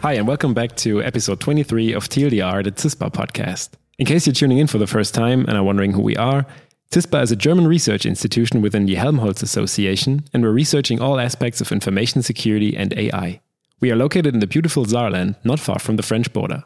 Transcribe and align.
Hi, 0.00 0.12
and 0.12 0.28
welcome 0.28 0.54
back 0.54 0.76
to 0.76 1.02
episode 1.02 1.40
23 1.40 1.92
of 1.92 2.08
TLDR, 2.08 2.62
the 2.62 2.70
CISPA 2.70 3.12
podcast. 3.12 3.70
In 3.98 4.06
case 4.06 4.26
you're 4.26 4.32
tuning 4.32 4.58
in 4.58 4.68
for 4.68 4.78
the 4.78 4.86
first 4.86 5.12
time 5.12 5.44
and 5.46 5.58
are 5.58 5.64
wondering 5.64 5.92
who 5.92 6.00
we 6.00 6.16
are, 6.16 6.46
CISPA 6.92 7.22
is 7.22 7.32
a 7.32 7.36
German 7.36 7.66
research 7.66 8.06
institution 8.06 8.62
within 8.62 8.86
the 8.86 8.94
Helmholtz 8.94 9.42
Association, 9.42 10.24
and 10.32 10.44
we're 10.44 10.52
researching 10.52 11.00
all 11.00 11.18
aspects 11.18 11.60
of 11.60 11.72
information 11.72 12.22
security 12.22 12.76
and 12.76 12.94
AI. 12.94 13.40
We 13.80 13.90
are 13.90 13.96
located 13.96 14.34
in 14.34 14.40
the 14.40 14.46
beautiful 14.46 14.86
Saarland, 14.86 15.34
not 15.44 15.58
far 15.58 15.80
from 15.80 15.96
the 15.96 16.04
French 16.04 16.32
border. 16.32 16.64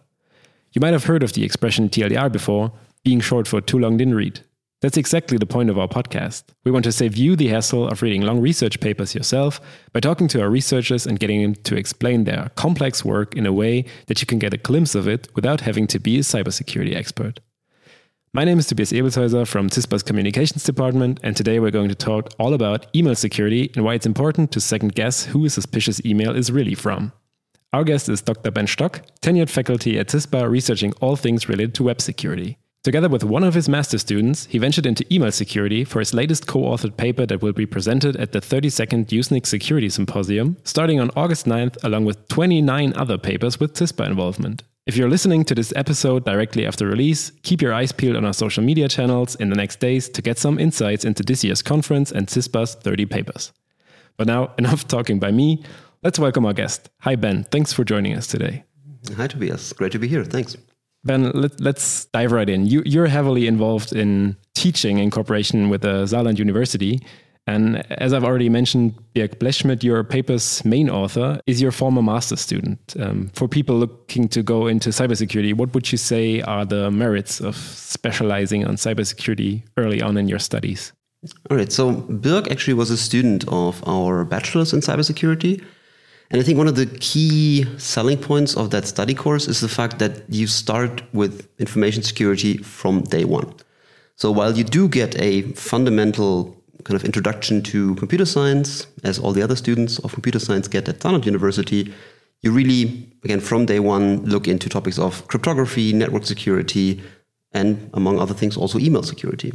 You 0.72 0.80
might 0.80 0.93
have 0.93 1.04
heard 1.04 1.22
of 1.22 1.32
the 1.32 1.43
expression 1.43 1.88
TLDR 1.88 2.30
before, 2.30 2.72
being 3.02 3.20
short 3.20 3.48
for 3.48 3.61
too 3.61 3.79
long 3.79 3.96
didn't 3.96 4.14
read. 4.14 4.40
That's 4.82 4.96
exactly 4.96 5.38
the 5.38 5.46
point 5.46 5.70
of 5.70 5.78
our 5.78 5.86
podcast. 5.86 6.42
We 6.64 6.72
want 6.72 6.84
to 6.86 6.92
save 6.92 7.16
you 7.16 7.36
the 7.36 7.46
hassle 7.46 7.86
of 7.86 8.02
reading 8.02 8.22
long 8.22 8.40
research 8.40 8.80
papers 8.80 9.14
yourself 9.14 9.61
by 9.93 10.00
talking 10.00 10.26
to 10.29 10.43
our 10.43 10.50
researchers 10.50 11.07
and 11.07 11.20
getting 11.20 11.40
them 11.40 11.54
to 11.54 11.76
explain 11.76 12.24
their 12.24 12.50
complex 12.57 13.04
work 13.04 13.36
in 13.36 13.46
a 13.46 13.52
way 13.52 13.84
that 14.08 14.21
you 14.21 14.26
can 14.26 14.40
get 14.40 14.52
a 14.52 14.57
glimpse 14.57 14.96
of 14.96 15.07
it 15.07 15.29
without 15.36 15.60
having 15.60 15.86
to 15.86 16.00
be 16.00 16.16
a 16.18 16.22
cybersecurity 16.22 16.96
expert. 16.96 17.38
My 18.34 18.44
name 18.44 18.58
is 18.58 18.66
Tobias 18.66 18.90
Ebelshäuser 18.90 19.46
from 19.46 19.71
CISPA's 19.71 20.02
Communications 20.02 20.64
Department, 20.64 21.21
and 21.22 21.36
today 21.36 21.60
we're 21.60 21.71
going 21.71 21.90
to 21.90 21.94
talk 21.94 22.30
all 22.40 22.52
about 22.52 22.86
email 22.96 23.14
security 23.14 23.71
and 23.76 23.85
why 23.85 23.94
it's 23.94 24.07
important 24.07 24.50
to 24.50 24.60
second 24.60 24.96
guess 24.96 25.26
who 25.26 25.44
a 25.44 25.50
suspicious 25.50 26.04
email 26.04 26.35
is 26.35 26.50
really 26.50 26.74
from. 26.74 27.12
Our 27.72 27.85
guest 27.85 28.08
is 28.08 28.21
Dr. 28.21 28.50
Ben 28.50 28.66
Stock, 28.66 29.02
tenured 29.21 29.49
faculty 29.49 29.96
at 29.96 30.08
CISPA 30.08 30.50
researching 30.50 30.93
all 30.94 31.14
things 31.14 31.49
related 31.49 31.72
to 31.76 31.85
web 31.85 32.00
security. 32.00 32.58
Together 32.84 33.09
with 33.09 33.22
one 33.22 33.45
of 33.45 33.55
his 33.55 33.69
master 33.69 33.97
students, 33.97 34.47
he 34.47 34.59
ventured 34.59 34.86
into 34.86 35.06
email 35.14 35.31
security 35.31 35.84
for 35.84 36.00
his 36.00 36.12
latest 36.12 36.48
co 36.48 36.62
authored 36.62 36.97
paper 36.97 37.25
that 37.25 37.41
will 37.41 37.53
be 37.53 37.64
presented 37.64 38.17
at 38.17 38.33
the 38.33 38.41
32nd 38.41 39.06
Usenix 39.06 39.47
Security 39.47 39.89
Symposium, 39.89 40.56
starting 40.64 40.98
on 40.98 41.12
August 41.14 41.47
9th, 41.47 41.77
along 41.84 42.06
with 42.06 42.27
29 42.27 42.92
other 42.97 43.19
papers 43.19 43.61
with 43.61 43.74
CISPA 43.74 44.06
involvement. 44.06 44.64
If 44.84 44.97
you're 44.97 45.08
listening 45.08 45.44
to 45.44 45.55
this 45.55 45.72
episode 45.77 46.24
directly 46.24 46.66
after 46.66 46.89
release, 46.89 47.30
keep 47.44 47.62
your 47.62 47.72
eyes 47.72 47.92
peeled 47.92 48.16
on 48.16 48.24
our 48.24 48.33
social 48.33 48.64
media 48.64 48.89
channels 48.89 49.36
in 49.36 49.48
the 49.48 49.55
next 49.55 49.78
days 49.78 50.08
to 50.08 50.20
get 50.20 50.39
some 50.39 50.58
insights 50.58 51.05
into 51.05 51.22
this 51.22 51.44
year's 51.44 51.62
conference 51.62 52.11
and 52.11 52.27
CISPA's 52.27 52.74
30 52.74 53.06
papers. 53.06 53.52
But 54.17 54.27
now, 54.27 54.55
enough 54.58 54.89
talking 54.89 55.20
by 55.20 55.30
me. 55.30 55.62
Let's 56.02 56.19
welcome 56.19 56.44
our 56.44 56.52
guest. 56.52 56.91
Hi, 57.02 57.14
Ben. 57.14 57.44
Thanks 57.44 57.72
for 57.72 57.84
joining 57.84 58.17
us 58.17 58.27
today. 58.27 58.64
Hi, 59.17 59.28
Tobias. 59.28 59.72
Great 59.72 59.92
to 59.92 60.00
be 60.00 60.08
here. 60.08 60.24
Thanks. 60.24 60.56
Ben, 61.05 61.31
let, 61.33 61.77
us 61.77 62.06
dive 62.12 62.33
right 62.33 62.48
in. 62.48 62.67
You, 62.67 62.83
you're 62.86 63.06
heavily 63.06 63.47
involved 63.47 63.92
in 63.92 64.36
teaching 64.55 64.98
in 64.98 65.11
cooperation 65.11 65.69
with 65.69 65.83
the 65.83 66.05
Saarland 66.05 66.39
University. 66.39 67.00
And 67.48 67.84
as 68.00 68.12
I've 68.12 68.22
already 68.22 68.48
mentioned, 68.48 68.95
Birk 69.14 69.41
Blechschmidt, 69.41 69.83
your 69.83 70.05
paper's 70.05 70.64
main 70.64 70.89
author, 70.89 71.41
is 71.47 71.61
your 71.61 71.73
former 71.73 72.03
master 72.03 72.36
student. 72.36 72.95
Um, 73.00 73.30
for 73.34 73.48
people 73.48 73.77
looking 73.77 74.28
to 74.28 74.45
go 74.45 74.69
into 74.69 74.91
cybersecurity, 74.91 75.53
what 75.55 75.75
would 75.75 75.91
you 75.91 75.98
say 75.98 76.41
are 76.42 76.64
the 76.64 76.91
merits 76.92 77.41
of 77.41 77.56
specializing 77.56 78.64
on 78.64 78.77
cybersecurity 78.77 79.64
early 79.77 80.00
on 80.00 80.17
in 80.17 80.28
your 80.28 80.39
studies? 80.39 80.92
All 81.50 81.56
right. 81.56 81.73
So 81.73 81.92
Birk 81.92 82.48
actually 82.50 82.75
was 82.75 82.91
a 82.91 82.97
student 82.97 83.45
of 83.48 83.83
our 83.89 84.25
bachelor's 84.25 84.73
in 84.73 84.80
cybersecurity. 84.80 85.64
And 86.33 86.41
I 86.41 86.44
think 86.44 86.56
one 86.56 86.66
of 86.66 86.77
the 86.77 86.86
key 86.86 87.66
selling 87.77 88.16
points 88.16 88.56
of 88.56 88.70
that 88.70 88.86
study 88.86 89.12
course 89.12 89.47
is 89.47 89.61
the 89.61 89.69
fact 89.69 89.98
that 89.98 90.22
you 90.30 90.47
start 90.47 91.02
with 91.12 91.47
information 91.58 92.02
security 92.02 92.56
from 92.56 93.02
day 93.02 93.27
one. 93.27 93.52
So 94.16 94.30
while 94.30 94.56
you 94.56 94.64
do 94.64 94.89
get 94.89 95.20
a 95.20 95.42
fundamental 95.52 96.56
kind 96.84 96.97
of 96.97 97.05
introduction 97.05 97.62
to 97.64 97.94
computer 97.97 98.24
science, 98.24 98.86
as 99.05 99.19
all 99.19 99.33
the 99.33 99.42
other 99.42 99.56
students 99.56 99.98
of 99.98 100.14
computer 100.14 100.39
science 100.39 100.69
get 100.69 100.89
at 100.89 101.00
Saarland 101.00 101.27
University, 101.27 101.92
you 102.41 102.50
really, 102.50 103.12
again, 103.24 103.40
from 103.40 103.67
day 103.67 103.79
one, 103.79 104.24
look 104.24 104.48
into 104.48 104.70
topics 104.70 104.98
of 104.98 105.29
cryptography, 105.29 105.92
network 105.92 106.24
security, 106.24 107.02
and 107.52 107.90
among 107.92 108.18
other 108.18 108.35
things, 108.35 108.56
also 108.56 108.79
email 108.79 109.02
security. 109.02 109.52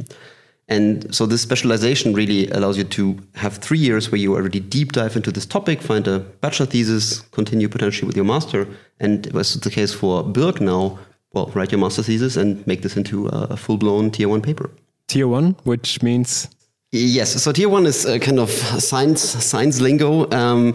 And 0.68 1.14
so 1.14 1.24
this 1.24 1.40
specialization 1.40 2.12
really 2.12 2.48
allows 2.50 2.76
you 2.76 2.84
to 2.84 3.18
have 3.34 3.56
three 3.56 3.78
years 3.78 4.12
where 4.12 4.20
you 4.20 4.34
already 4.34 4.60
deep 4.60 4.92
dive 4.92 5.16
into 5.16 5.32
this 5.32 5.46
topic, 5.46 5.80
find 5.80 6.06
a 6.06 6.18
bachelor 6.18 6.66
thesis, 6.66 7.20
continue 7.32 7.68
potentially 7.68 8.06
with 8.06 8.16
your 8.16 8.26
master. 8.26 8.68
And 9.00 9.34
as 9.34 9.54
the 9.54 9.70
case 9.70 9.94
for 9.94 10.22
Birk 10.22 10.60
now, 10.60 10.98
well, 11.32 11.50
write 11.54 11.72
your 11.72 11.80
master 11.80 12.02
thesis 12.02 12.36
and 12.36 12.66
make 12.66 12.82
this 12.82 12.96
into 12.96 13.28
a 13.28 13.56
full 13.56 13.78
blown 13.78 14.10
tier 14.10 14.28
one 14.28 14.42
paper. 14.42 14.70
Tier 15.06 15.26
one, 15.26 15.56
which 15.64 16.02
means? 16.02 16.48
Yes. 16.92 17.42
So 17.42 17.52
tier 17.52 17.68
one 17.68 17.86
is 17.86 18.04
a 18.04 18.18
kind 18.18 18.38
of 18.38 18.50
science, 18.50 19.22
science 19.22 19.80
lingo. 19.80 20.30
Um, 20.30 20.74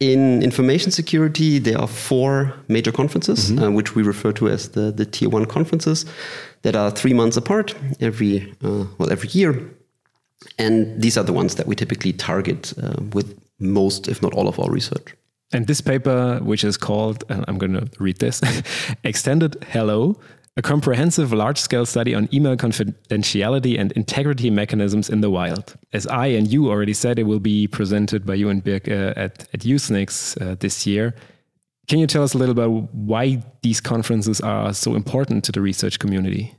in 0.00 0.42
information 0.42 0.90
security, 0.90 1.58
there 1.58 1.78
are 1.78 1.86
four 1.86 2.54
major 2.68 2.92
conferences, 2.92 3.50
mm 3.50 3.58
-hmm. 3.58 3.64
uh, 3.64 3.76
which 3.76 3.94
we 3.94 4.02
refer 4.02 4.32
to 4.32 4.48
as 4.48 4.68
the, 4.68 4.92
the 4.92 5.04
tier 5.04 5.28
one 5.30 5.46
conferences 5.46 6.06
that 6.64 6.74
are 6.74 6.90
three 6.90 7.14
months 7.14 7.36
apart 7.36 7.74
every 8.00 8.52
uh, 8.64 8.84
well 8.98 9.12
every 9.12 9.28
year, 9.30 9.70
and 10.58 11.00
these 11.00 11.16
are 11.16 11.24
the 11.24 11.32
ones 11.32 11.54
that 11.54 11.66
we 11.66 11.76
typically 11.76 12.12
target 12.12 12.72
uh, 12.82 12.94
with 13.12 13.38
most, 13.60 14.08
if 14.08 14.20
not 14.20 14.34
all, 14.34 14.48
of 14.48 14.58
our 14.58 14.70
research. 14.70 15.14
And 15.52 15.66
this 15.66 15.80
paper, 15.80 16.40
which 16.42 16.64
is 16.64 16.76
called, 16.76 17.22
and 17.28 17.44
I'm 17.46 17.58
going 17.58 17.74
to 17.74 17.88
read 18.00 18.18
this, 18.18 18.42
Extended 19.04 19.64
Hello, 19.70 20.18
a 20.56 20.62
comprehensive 20.62 21.32
large 21.32 21.58
scale 21.58 21.86
study 21.86 22.14
on 22.14 22.28
email 22.32 22.56
confidentiality 22.56 23.78
and 23.78 23.92
integrity 23.92 24.50
mechanisms 24.50 25.10
in 25.10 25.20
the 25.20 25.30
wild. 25.30 25.76
As 25.92 26.06
I 26.06 26.26
and 26.26 26.50
you 26.52 26.70
already 26.70 26.94
said, 26.94 27.18
it 27.18 27.24
will 27.24 27.40
be 27.40 27.66
presented 27.66 28.24
by 28.24 28.34
you 28.34 28.48
and 28.48 28.62
Birk 28.62 28.88
uh, 28.88 29.14
at, 29.16 29.48
at 29.52 29.60
Usenix 29.60 30.40
uh, 30.40 30.56
this 30.58 30.86
year. 30.86 31.14
Can 31.86 31.98
you 31.98 32.06
tell 32.06 32.22
us 32.22 32.34
a 32.34 32.38
little 32.38 32.52
about 32.52 32.94
why 32.94 33.42
these 33.62 33.80
conferences 33.80 34.40
are 34.40 34.72
so 34.72 34.94
important 34.94 35.44
to 35.44 35.52
the 35.52 35.60
research 35.60 35.98
community? 35.98 36.54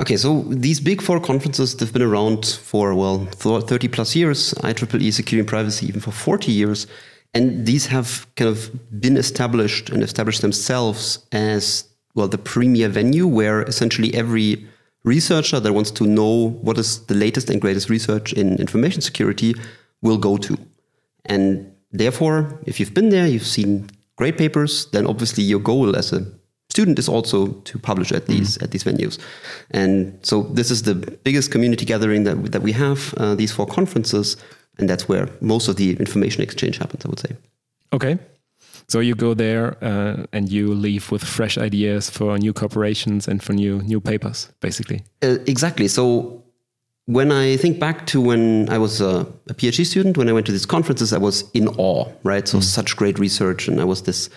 Okay, 0.00 0.16
so 0.16 0.42
these 0.48 0.80
big 0.80 1.00
four 1.00 1.20
conferences, 1.20 1.76
they've 1.76 1.92
been 1.92 2.02
around 2.02 2.44
for, 2.44 2.94
well, 2.94 3.26
30 3.26 3.88
plus 3.88 4.16
years, 4.16 4.52
IEEE 4.54 5.12
Security 5.12 5.38
and 5.38 5.48
Privacy 5.48 5.86
even 5.86 6.00
for 6.00 6.10
40 6.10 6.50
years. 6.50 6.86
And 7.32 7.64
these 7.64 7.86
have 7.86 8.26
kind 8.34 8.50
of 8.50 8.70
been 9.00 9.16
established 9.16 9.90
and 9.90 10.02
established 10.02 10.42
themselves 10.42 11.24
as, 11.32 11.88
well, 12.14 12.28
the 12.28 12.38
premier 12.38 12.88
venue 12.88 13.26
where 13.26 13.62
essentially 13.62 14.12
every 14.14 14.66
researcher 15.04 15.60
that 15.60 15.72
wants 15.72 15.90
to 15.92 16.04
know 16.04 16.50
what 16.62 16.76
is 16.76 17.06
the 17.06 17.14
latest 17.14 17.48
and 17.48 17.60
greatest 17.60 17.88
research 17.88 18.32
in 18.32 18.56
information 18.56 19.00
security 19.00 19.54
will 20.02 20.18
go 20.18 20.36
to. 20.38 20.58
And 21.24 21.72
therefore, 21.92 22.60
if 22.66 22.80
you've 22.80 22.94
been 22.94 23.10
there, 23.10 23.26
you've 23.26 23.46
seen 23.46 23.90
great 24.16 24.38
papers, 24.38 24.86
then 24.92 25.06
obviously 25.06 25.44
your 25.44 25.60
goal 25.60 25.96
as 25.96 26.12
a 26.12 26.24
student 26.70 26.98
is 26.98 27.08
also 27.08 27.48
to 27.64 27.78
publish 27.78 28.12
at 28.12 28.26
these 28.26 28.58
mm. 28.58 28.62
at 28.62 28.70
these 28.70 28.84
venues. 28.84 29.18
And 29.70 30.18
so 30.22 30.42
this 30.54 30.70
is 30.70 30.82
the 30.82 30.94
biggest 31.24 31.50
community 31.50 31.84
gathering 31.84 32.24
that 32.24 32.52
that 32.52 32.62
we 32.62 32.72
have. 32.72 33.14
Uh, 33.16 33.34
these 33.34 33.52
four 33.52 33.66
conferences, 33.66 34.36
and 34.78 34.88
that's 34.88 35.08
where 35.08 35.28
most 35.40 35.68
of 35.68 35.76
the 35.76 35.96
information 35.98 36.42
exchange 36.42 36.78
happens. 36.78 37.04
I 37.04 37.08
would 37.08 37.20
say. 37.20 37.36
Okay. 37.92 38.18
So 38.88 39.00
you 39.00 39.14
go 39.14 39.34
there 39.34 39.76
uh, 39.82 40.26
and 40.32 40.52
you 40.52 40.74
leave 40.74 41.10
with 41.10 41.24
fresh 41.24 41.56
ideas 41.56 42.10
for 42.10 42.38
new 42.38 42.52
corporations 42.52 43.28
and 43.28 43.42
for 43.42 43.54
new 43.54 43.80
new 43.82 44.00
papers, 44.00 44.52
basically. 44.60 45.02
Uh, 45.22 45.38
exactly. 45.46 45.88
So 45.88 46.43
when 47.06 47.30
I 47.30 47.56
think 47.56 47.78
back 47.78 48.06
to 48.08 48.20
when 48.20 48.68
I 48.70 48.78
was 48.78 49.00
a, 49.00 49.26
a, 49.48 49.54
PhD 49.54 49.84
student, 49.84 50.16
when 50.16 50.28
I 50.28 50.32
went 50.32 50.46
to 50.46 50.52
these 50.52 50.64
conferences, 50.66 51.12
I 51.12 51.18
was 51.18 51.50
in 51.52 51.68
awe, 51.68 52.10
right? 52.22 52.48
So 52.48 52.58
mm. 52.58 52.62
such 52.62 52.96
great 52.96 53.18
research, 53.18 53.68
and 53.68 53.80
I 53.80 53.84
was 53.84 54.02
this 54.02 54.30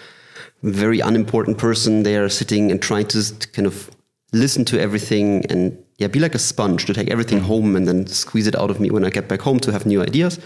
very 0.63 1.00
unimportant 1.00 1.57
person 1.57 2.03
there, 2.03 2.27
sitting 2.27 2.72
and 2.72 2.81
trying 2.81 3.07
to 3.07 3.23
kind 3.53 3.66
of 3.66 3.89
listen 4.33 4.66
to 4.66 4.79
everything 4.79 5.45
and 5.50 5.81
yeah, 5.97 6.07
be 6.07 6.19
like 6.19 6.35
a 6.35 6.39
sponge 6.39 6.85
to 6.85 6.94
take 6.94 7.09
everything 7.09 7.39
mm. 7.39 7.44
home 7.44 7.75
and 7.75 7.88
then 7.88 8.06
squeeze 8.07 8.47
it 8.47 8.56
out 8.56 8.69
of 8.69 8.80
me 8.80 8.89
when 8.92 9.06
I 9.06 9.09
get 9.09 9.30
back 9.30 9.42
home 9.42 9.59
to 9.62 9.71
have 9.71 9.86
new 9.86 10.01
ideas. 10.01 10.39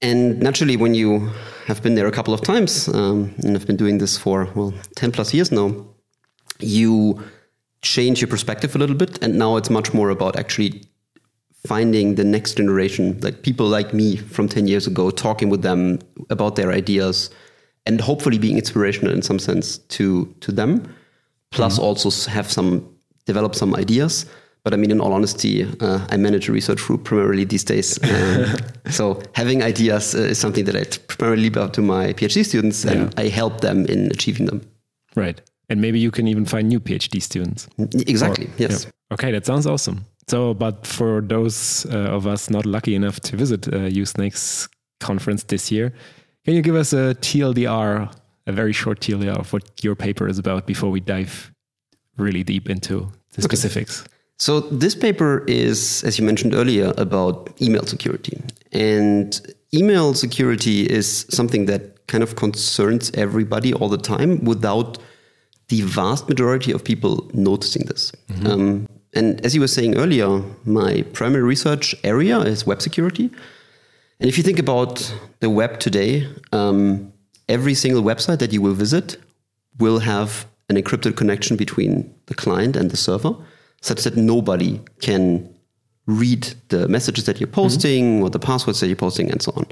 And 0.00 0.38
naturally, 0.38 0.76
when 0.76 0.94
you 0.94 1.30
have 1.66 1.82
been 1.82 1.96
there 1.96 2.06
a 2.06 2.12
couple 2.12 2.32
of 2.32 2.42
times, 2.42 2.86
um, 2.88 3.34
and 3.42 3.56
I've 3.56 3.66
been 3.66 3.76
doing 3.76 3.98
this 3.98 4.16
for 4.16 4.48
well 4.54 4.72
ten 4.94 5.10
plus 5.10 5.34
years 5.34 5.50
now, 5.50 5.84
you 6.60 7.20
change 7.82 8.20
your 8.20 8.28
perspective 8.28 8.76
a 8.76 8.78
little 8.78 8.94
bit, 8.94 9.20
and 9.20 9.36
now 9.36 9.56
it's 9.56 9.70
much 9.70 9.92
more 9.92 10.10
about 10.10 10.36
actually 10.36 10.84
finding 11.68 12.14
the 12.14 12.24
next 12.24 12.56
generation, 12.56 13.18
like 13.20 13.42
people 13.42 13.66
like 13.66 13.92
me 13.92 14.16
from 14.16 14.48
10 14.48 14.66
years 14.66 14.86
ago, 14.86 15.10
talking 15.10 15.50
with 15.50 15.62
them 15.62 15.98
about 16.30 16.56
their 16.56 16.72
ideas 16.72 17.30
and 17.84 18.00
hopefully 18.00 18.38
being 18.38 18.56
inspirational 18.56 19.12
in 19.12 19.22
some 19.22 19.38
sense 19.38 19.78
to, 19.96 20.34
to 20.40 20.50
them. 20.50 20.70
Plus, 21.50 21.74
mm-hmm. 21.74 21.84
also 21.84 22.30
have 22.30 22.50
some, 22.50 22.88
develop 23.26 23.54
some 23.54 23.74
ideas. 23.74 24.26
But 24.64 24.72
I 24.74 24.76
mean, 24.76 24.90
in 24.90 25.00
all 25.00 25.12
honesty, 25.12 25.64
uh, 25.80 26.06
I 26.10 26.16
manage 26.16 26.48
a 26.48 26.52
research 26.52 26.80
group 26.86 27.04
primarily 27.04 27.44
these 27.44 27.64
days. 27.64 27.98
Um, 28.08 28.56
so 28.90 29.20
having 29.34 29.62
ideas 29.62 30.14
uh, 30.14 30.30
is 30.32 30.38
something 30.38 30.64
that 30.64 30.76
I 30.76 30.84
primarily 31.08 31.42
leave 31.42 31.56
out 31.58 31.74
to 31.74 31.82
my 31.82 32.14
PhD 32.14 32.44
students 32.44 32.84
and 32.84 33.00
yeah. 33.00 33.22
I 33.22 33.28
help 33.28 33.60
them 33.60 33.84
in 33.86 34.10
achieving 34.10 34.46
them. 34.46 34.62
Right. 35.14 35.40
And 35.68 35.80
maybe 35.80 35.98
you 35.98 36.10
can 36.10 36.26
even 36.26 36.46
find 36.46 36.68
new 36.68 36.80
PhD 36.80 37.20
students. 37.20 37.68
Exactly. 37.78 38.46
Or, 38.46 38.50
yes. 38.56 38.84
Yeah. 38.84 39.14
Okay, 39.14 39.32
that 39.32 39.44
sounds 39.44 39.66
awesome. 39.66 40.06
So, 40.28 40.52
but 40.54 40.86
for 40.86 41.22
those 41.22 41.86
uh, 41.86 42.16
of 42.16 42.26
us 42.26 42.50
not 42.50 42.66
lucky 42.66 42.94
enough 42.94 43.20
to 43.20 43.36
visit 43.36 43.66
uh, 43.72 43.88
conference 45.00 45.44
this 45.44 45.72
year, 45.72 45.92
can 46.44 46.54
you 46.54 46.62
give 46.62 46.74
us 46.74 46.92
a 46.92 47.14
TLDR, 47.20 48.12
a 48.46 48.52
very 48.52 48.72
short 48.72 49.00
TLDR 49.00 49.38
of 49.38 49.52
what 49.52 49.82
your 49.82 49.94
paper 49.94 50.28
is 50.28 50.38
about 50.38 50.66
before 50.66 50.90
we 50.90 51.00
dive 51.00 51.52
really 52.18 52.44
deep 52.44 52.68
into 52.68 53.10
the 53.32 53.42
specifics? 53.42 54.04
So 54.38 54.60
this 54.60 54.94
paper 54.94 55.44
is, 55.48 56.04
as 56.04 56.18
you 56.18 56.24
mentioned 56.24 56.54
earlier, 56.54 56.92
about 56.96 57.50
email 57.60 57.84
security. 57.84 58.40
And 58.72 59.40
email 59.74 60.14
security 60.14 60.82
is 60.82 61.26
something 61.30 61.66
that 61.66 62.06
kind 62.06 62.22
of 62.22 62.36
concerns 62.36 63.10
everybody 63.14 63.74
all 63.74 63.88
the 63.88 63.98
time 63.98 64.44
without 64.44 64.98
the 65.68 65.82
vast 65.82 66.28
majority 66.28 66.72
of 66.72 66.84
people 66.84 67.30
noticing 67.34 67.84
this. 67.86 68.12
Mm-hmm. 68.30 68.46
Um, 68.46 68.88
and 69.14 69.44
as 69.44 69.54
you 69.54 69.60
were 69.60 69.68
saying 69.68 69.96
earlier, 69.96 70.42
my 70.64 71.02
primary 71.12 71.42
research 71.42 71.94
area 72.04 72.38
is 72.40 72.66
web 72.66 72.82
security. 72.82 73.30
And 74.20 74.28
if 74.28 74.36
you 74.36 74.44
think 74.44 74.58
about 74.58 75.14
the 75.40 75.48
web 75.48 75.78
today, 75.78 76.26
um, 76.52 77.12
every 77.48 77.74
single 77.74 78.02
website 78.02 78.38
that 78.40 78.52
you 78.52 78.60
will 78.60 78.74
visit 78.74 79.16
will 79.78 80.00
have 80.00 80.46
an 80.68 80.76
encrypted 80.76 81.16
connection 81.16 81.56
between 81.56 82.14
the 82.26 82.34
client 82.34 82.76
and 82.76 82.90
the 82.90 82.96
server, 82.96 83.34
such 83.80 84.02
that 84.02 84.16
nobody 84.16 84.80
can 85.00 85.54
read 86.06 86.54
the 86.68 86.88
messages 86.88 87.24
that 87.24 87.40
you're 87.40 87.46
posting 87.46 88.16
mm-hmm. 88.16 88.24
or 88.24 88.30
the 88.30 88.38
passwords 88.38 88.80
that 88.80 88.88
you're 88.88 88.96
posting 88.96 89.30
and 89.30 89.40
so 89.40 89.52
on. 89.56 89.66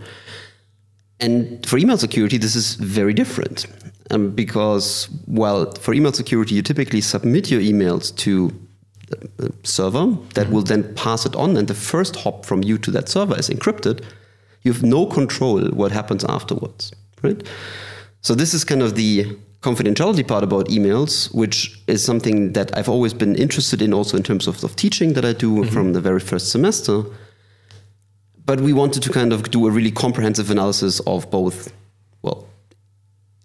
And 1.19 1.65
for 1.67 1.79
email 1.79 1.99
security, 1.99 2.39
this 2.39 2.55
is 2.55 2.75
very 2.75 3.15
different 3.15 3.67
um, 4.11 4.31
because, 4.31 5.09
well, 5.27 5.73
for 5.73 5.95
email 5.95 6.13
security, 6.13 6.55
you 6.55 6.63
typically 6.63 7.01
submit 7.01 7.51
your 7.51 7.61
emails 7.61 8.15
to 8.19 8.53
server 9.63 10.17
that 10.35 10.51
will 10.51 10.63
then 10.63 10.95
pass 10.95 11.27
it 11.27 11.35
on, 11.37 11.57
and 11.57 11.69
the 11.69 11.75
first 11.75 12.17
hop 12.17 12.45
from 12.45 12.63
you 12.63 12.79
to 12.79 12.91
that 12.91 13.09
server 13.09 13.39
is 13.39 13.49
encrypted. 13.49 14.05
You 14.63 14.73
have 14.73 14.83
no 14.83 15.07
control 15.07 15.69
what 15.69 15.93
happens 15.93 16.25
afterwards, 16.25 16.93
right? 17.23 17.47
So 18.21 18.35
this 18.35 18.55
is 18.55 18.65
kind 18.65 18.83
of 18.83 18.97
the 18.97 19.37
confidentiality 19.61 20.27
part 20.27 20.45
about 20.45 20.67
emails, 20.67 21.33
which 21.35 21.81
is 21.87 22.05
something 22.05 22.53
that 22.53 22.77
I've 22.77 22.89
always 22.89 23.15
been 23.15 23.35
interested 23.37 23.81
in, 23.83 23.93
also 23.93 24.17
in 24.17 24.23
terms 24.23 24.47
of, 24.47 24.63
of 24.65 24.77
teaching 24.77 25.13
that 25.15 25.25
I 25.25 25.33
do 25.33 25.57
mm-hmm. 25.57 25.73
from 25.73 25.93
the 25.93 26.01
very 26.01 26.21
first 26.21 26.51
semester. 26.51 27.03
But 28.45 28.61
we 28.61 28.73
wanted 28.73 29.03
to 29.03 29.13
kind 29.13 29.33
of 29.33 29.51
do 29.51 29.67
a 29.67 29.71
really 29.71 29.91
comprehensive 29.91 30.51
analysis 30.51 31.01
of 31.01 31.31
both, 31.31 31.73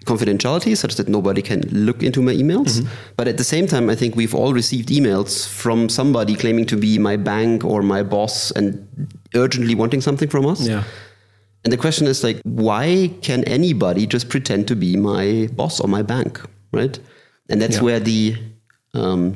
confidentiality, 0.05 0.75
such 0.75 0.95
that 0.95 1.07
nobody 1.07 1.41
can 1.41 1.61
look 1.71 2.03
into 2.03 2.21
my 2.21 2.33
emails. 2.33 2.79
Mm-hmm. 2.79 3.13
But 3.17 3.27
at 3.27 3.37
the 3.37 3.43
same 3.43 3.67
time, 3.67 3.89
I 3.89 3.95
think 3.95 4.15
we've 4.15 4.33
all 4.33 4.53
received 4.53 4.89
emails 4.89 5.47
from 5.47 5.89
somebody 5.89 6.35
claiming 6.35 6.65
to 6.67 6.77
be 6.77 6.97
my 6.97 7.17
bank 7.17 7.63
or 7.63 7.81
my 7.81 8.03
boss 8.03 8.51
and 8.51 8.87
urgently 9.35 9.75
wanting 9.75 10.01
something 10.01 10.29
from 10.29 10.45
us. 10.45 10.67
Yeah. 10.67 10.83
And 11.63 11.71
the 11.71 11.77
question 11.77 12.07
is 12.07 12.23
like, 12.23 12.41
why 12.43 13.11
can 13.21 13.43
anybody 13.43 14.07
just 14.07 14.29
pretend 14.29 14.67
to 14.69 14.75
be 14.75 14.97
my 14.97 15.47
boss 15.53 15.79
or 15.79 15.87
my 15.87 16.01
bank, 16.01 16.41
right? 16.71 16.99
And 17.49 17.61
that's 17.61 17.75
yeah. 17.75 17.83
where 17.83 17.99
the 17.99 18.35
um, 18.95 19.35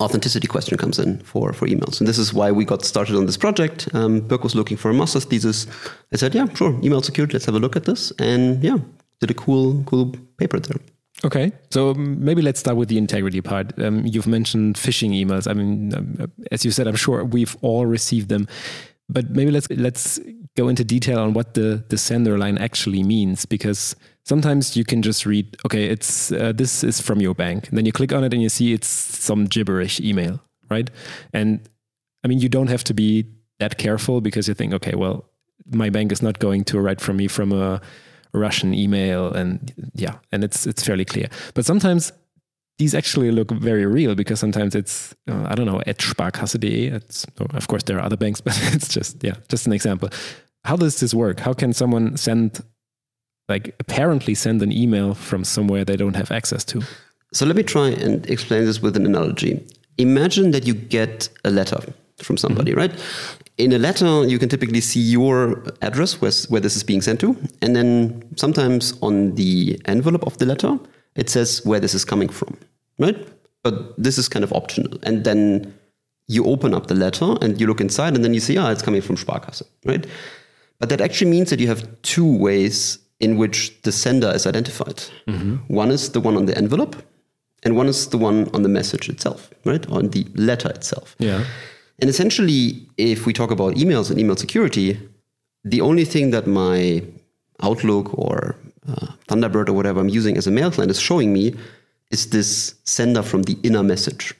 authenticity 0.00 0.46
question 0.46 0.78
comes 0.78 0.98
in 0.98 1.18
for, 1.18 1.52
for 1.52 1.66
emails. 1.66 2.00
And 2.00 2.08
this 2.08 2.16
is 2.16 2.32
why 2.32 2.50
we 2.50 2.64
got 2.64 2.84
started 2.84 3.16
on 3.16 3.26
this 3.26 3.36
project. 3.36 3.88
Um, 3.92 4.20
Birk 4.20 4.42
was 4.42 4.54
looking 4.54 4.78
for 4.78 4.90
a 4.90 4.94
master's 4.94 5.26
thesis. 5.26 5.66
I 6.12 6.16
said, 6.16 6.34
yeah, 6.34 6.46
sure, 6.54 6.72
email 6.82 7.02
security, 7.02 7.34
let's 7.34 7.44
have 7.44 7.54
a 7.54 7.58
look 7.58 7.76
at 7.76 7.84
this. 7.84 8.12
And 8.18 8.64
yeah, 8.64 8.78
did 9.26 9.36
a 9.36 9.40
cool, 9.40 9.82
cool 9.84 10.14
paper 10.36 10.60
there. 10.60 10.80
Okay, 11.24 11.52
so 11.70 11.90
um, 11.90 12.22
maybe 12.22 12.42
let's 12.42 12.60
start 12.60 12.76
with 12.76 12.88
the 12.88 12.98
integrity 12.98 13.40
part. 13.40 13.78
Um, 13.78 14.04
you've 14.04 14.26
mentioned 14.26 14.76
phishing 14.76 15.12
emails. 15.12 15.48
I 15.48 15.54
mean, 15.54 15.94
um, 15.94 16.30
as 16.52 16.64
you 16.64 16.70
said, 16.70 16.86
I'm 16.86 16.96
sure 16.96 17.24
we've 17.24 17.56
all 17.62 17.86
received 17.86 18.28
them. 18.28 18.46
But 19.08 19.30
maybe 19.30 19.50
let's 19.50 19.68
let's 19.70 20.18
go 20.56 20.68
into 20.68 20.84
detail 20.84 21.20
on 21.20 21.32
what 21.32 21.54
the 21.54 21.84
the 21.88 21.96
sender 21.96 22.36
line 22.38 22.58
actually 22.58 23.02
means 23.02 23.46
because 23.46 23.96
sometimes 24.24 24.76
you 24.76 24.84
can 24.84 25.02
just 25.02 25.26
read 25.26 25.56
okay 25.66 25.84
it's 25.84 26.32
uh, 26.32 26.52
this 26.54 26.84
is 26.84 27.00
from 27.00 27.20
your 27.20 27.34
bank 27.34 27.68
and 27.68 27.76
then 27.76 27.84
you 27.84 27.92
click 27.92 28.12
on 28.12 28.24
it 28.24 28.32
and 28.32 28.42
you 28.42 28.48
see 28.48 28.72
it's 28.72 28.86
some 28.86 29.44
gibberish 29.44 30.00
email 30.00 30.40
right 30.70 30.90
and 31.34 31.68
i 32.24 32.28
mean 32.28 32.38
you 32.38 32.48
don't 32.48 32.68
have 32.68 32.84
to 32.84 32.94
be 32.94 33.26
that 33.58 33.76
careful 33.76 34.20
because 34.20 34.48
you 34.48 34.54
think 34.54 34.72
okay 34.72 34.94
well 34.94 35.24
my 35.66 35.90
bank 35.90 36.12
is 36.12 36.22
not 36.22 36.38
going 36.38 36.64
to 36.64 36.80
write 36.80 37.00
from 37.00 37.16
me 37.16 37.28
from 37.28 37.52
a 37.52 37.80
russian 38.34 38.74
email 38.74 39.32
and 39.32 39.72
yeah 39.94 40.16
and 40.32 40.44
it's 40.44 40.66
it's 40.66 40.84
fairly 40.84 41.04
clear 41.04 41.28
but 41.54 41.64
sometimes 41.64 42.12
these 42.78 42.94
actually 42.94 43.30
look 43.30 43.50
very 43.50 43.86
real 43.86 44.14
because 44.14 44.40
sometimes 44.40 44.74
it's 44.74 45.14
uh, 45.30 45.46
I 45.48 45.54
don't 45.54 45.66
know 45.66 45.80
at 45.86 45.98
Sparkasse.de. 45.98 46.88
It's, 46.88 47.26
oh, 47.40 47.46
of 47.54 47.68
course 47.68 47.84
there 47.84 47.98
are 47.98 48.04
other 48.04 48.16
banks, 48.16 48.40
but 48.46 48.58
it's 48.74 48.88
just 48.88 49.22
yeah, 49.22 49.36
just 49.48 49.66
an 49.66 49.72
example. 49.72 50.08
How 50.64 50.76
does 50.76 51.00
this 51.00 51.14
work? 51.14 51.40
How 51.40 51.52
can 51.52 51.72
someone 51.72 52.16
send 52.16 52.62
like 53.48 53.74
apparently 53.78 54.34
send 54.34 54.62
an 54.62 54.72
email 54.72 55.14
from 55.14 55.44
somewhere 55.44 55.84
they 55.84 55.96
don't 55.96 56.16
have 56.16 56.30
access 56.30 56.64
to? 56.64 56.82
So 57.32 57.46
let 57.46 57.56
me 57.56 57.62
try 57.62 57.88
and 57.88 58.28
explain 58.30 58.64
this 58.64 58.80
with 58.80 58.96
an 58.96 59.06
analogy. 59.06 59.64
Imagine 59.98 60.50
that 60.52 60.66
you 60.66 60.74
get 60.74 61.28
a 61.44 61.50
letter 61.50 61.80
from 62.22 62.36
somebody, 62.36 62.72
mm-hmm. 62.72 62.80
right? 62.80 63.43
In 63.56 63.72
a 63.72 63.78
letter, 63.78 64.24
you 64.26 64.38
can 64.38 64.48
typically 64.48 64.80
see 64.80 65.00
your 65.00 65.62
address 65.80 66.20
where, 66.20 66.32
where 66.48 66.60
this 66.60 66.74
is 66.74 66.82
being 66.82 67.00
sent 67.00 67.20
to, 67.20 67.36
and 67.62 67.76
then 67.76 68.24
sometimes 68.36 68.94
on 69.00 69.36
the 69.36 69.80
envelope 69.84 70.26
of 70.26 70.38
the 70.38 70.46
letter 70.46 70.78
it 71.14 71.30
says 71.30 71.64
where 71.64 71.80
this 71.80 71.94
is 71.94 72.04
coming 72.04 72.28
from, 72.28 72.56
right? 72.98 73.16
But 73.62 73.94
this 73.96 74.18
is 74.18 74.28
kind 74.28 74.44
of 74.44 74.52
optional. 74.52 74.98
And 75.04 75.24
then 75.24 75.72
you 76.26 76.44
open 76.44 76.74
up 76.74 76.86
the 76.86 76.94
letter 76.94 77.36
and 77.40 77.60
you 77.60 77.66
look 77.66 77.80
inside 77.80 78.14
and 78.14 78.24
then 78.24 78.34
you 78.34 78.40
see, 78.40 78.56
ah, 78.56 78.70
it's 78.70 78.82
coming 78.82 79.00
from 79.00 79.16
Sparkasse, 79.16 79.62
right? 79.84 80.06
But 80.78 80.88
that 80.88 81.00
actually 81.00 81.30
means 81.30 81.50
that 81.50 81.60
you 81.60 81.68
have 81.68 81.86
two 82.02 82.36
ways 82.36 82.98
in 83.20 83.38
which 83.38 83.80
the 83.82 83.92
sender 83.92 84.30
is 84.30 84.46
identified. 84.46 85.02
Mm-hmm. 85.28 85.56
One 85.68 85.90
is 85.90 86.10
the 86.10 86.20
one 86.20 86.36
on 86.36 86.46
the 86.46 86.56
envelope, 86.58 86.96
and 87.62 87.76
one 87.76 87.86
is 87.86 88.08
the 88.08 88.18
one 88.18 88.50
on 88.52 88.62
the 88.62 88.68
message 88.68 89.08
itself, 89.08 89.50
right? 89.64 89.88
On 89.88 90.08
the 90.08 90.26
letter 90.34 90.68
itself. 90.70 91.14
Yeah. 91.18 91.44
And 92.00 92.10
essentially, 92.10 92.86
if 92.96 93.26
we 93.26 93.32
talk 93.32 93.50
about 93.50 93.74
emails 93.74 94.10
and 94.10 94.18
email 94.18 94.36
security, 94.36 94.98
the 95.64 95.80
only 95.80 96.04
thing 96.04 96.30
that 96.30 96.46
my 96.46 97.02
Outlook 97.62 98.16
or 98.18 98.56
uh, 98.88 99.06
Thunderbird 99.28 99.68
or 99.68 99.72
whatever 99.72 100.00
I'm 100.00 100.08
using 100.08 100.36
as 100.36 100.46
a 100.46 100.50
mail 100.50 100.70
client 100.70 100.90
is 100.90 101.00
showing 101.00 101.32
me 101.32 101.54
is 102.10 102.30
this 102.30 102.74
sender 102.84 103.22
from 103.22 103.42
the 103.42 103.56
inner 103.62 103.82
message. 103.82 104.34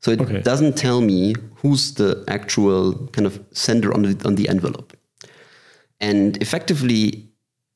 So 0.00 0.10
it 0.10 0.20
okay. 0.20 0.40
doesn't 0.40 0.76
tell 0.76 1.00
me 1.00 1.34
who's 1.56 1.94
the 1.94 2.24
actual 2.28 2.94
kind 3.08 3.26
of 3.26 3.42
sender 3.52 3.92
on 3.94 4.02
the 4.02 4.26
on 4.26 4.34
the 4.34 4.48
envelope. 4.48 4.96
And 6.00 6.40
effectively, 6.42 7.28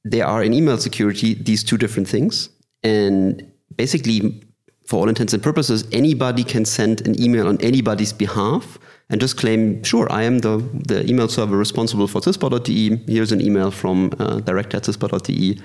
there 0.05 0.27
are 0.27 0.43
in 0.43 0.53
email 0.53 0.79
security 0.79 1.35
these 1.35 1.63
two 1.63 1.79
different 1.79 2.09
things. 2.09 2.51
And 2.83 3.51
basically, 3.77 4.43
for 4.87 5.01
all 5.01 5.09
intents 5.09 5.33
and 5.33 5.43
purposes, 5.43 5.87
anybody 5.93 6.45
can 6.45 6.65
send 6.65 7.07
an 7.07 7.21
email 7.21 7.49
on 7.49 7.61
anybody's 7.61 8.13
behalf 8.13 8.79
and 9.09 9.21
just 9.21 9.37
claim, 9.37 9.83
sure, 9.85 10.11
I 10.11 10.25
am 10.25 10.41
the, 10.41 10.59
the 10.73 11.09
email 11.09 11.29
server 11.29 11.57
responsible 11.57 12.09
for 12.09 12.21
cispa.de. 12.21 12.97
Here's 13.13 13.33
an 13.33 13.41
email 13.41 13.71
from 13.71 14.13
uh, 14.19 14.41
direct 14.41 14.75
at 14.75 14.83
cispa.de 14.83 15.61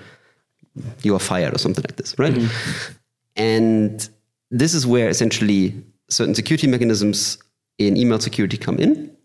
you 1.03 1.15
are 1.15 1.19
fired 1.19 1.53
or 1.53 1.57
something 1.57 1.83
like 1.83 1.97
this, 1.97 2.17
right? 2.17 2.33
Mm-hmm. 2.33 2.93
And 3.35 4.09
this 4.49 4.73
is 4.73 4.85
where 4.87 5.09
essentially 5.09 5.73
certain 6.09 6.35
security 6.35 6.67
mechanisms 6.67 7.37
in 7.77 7.97
email 7.97 8.19
security 8.19 8.57
come 8.57 8.77
in, 8.77 9.15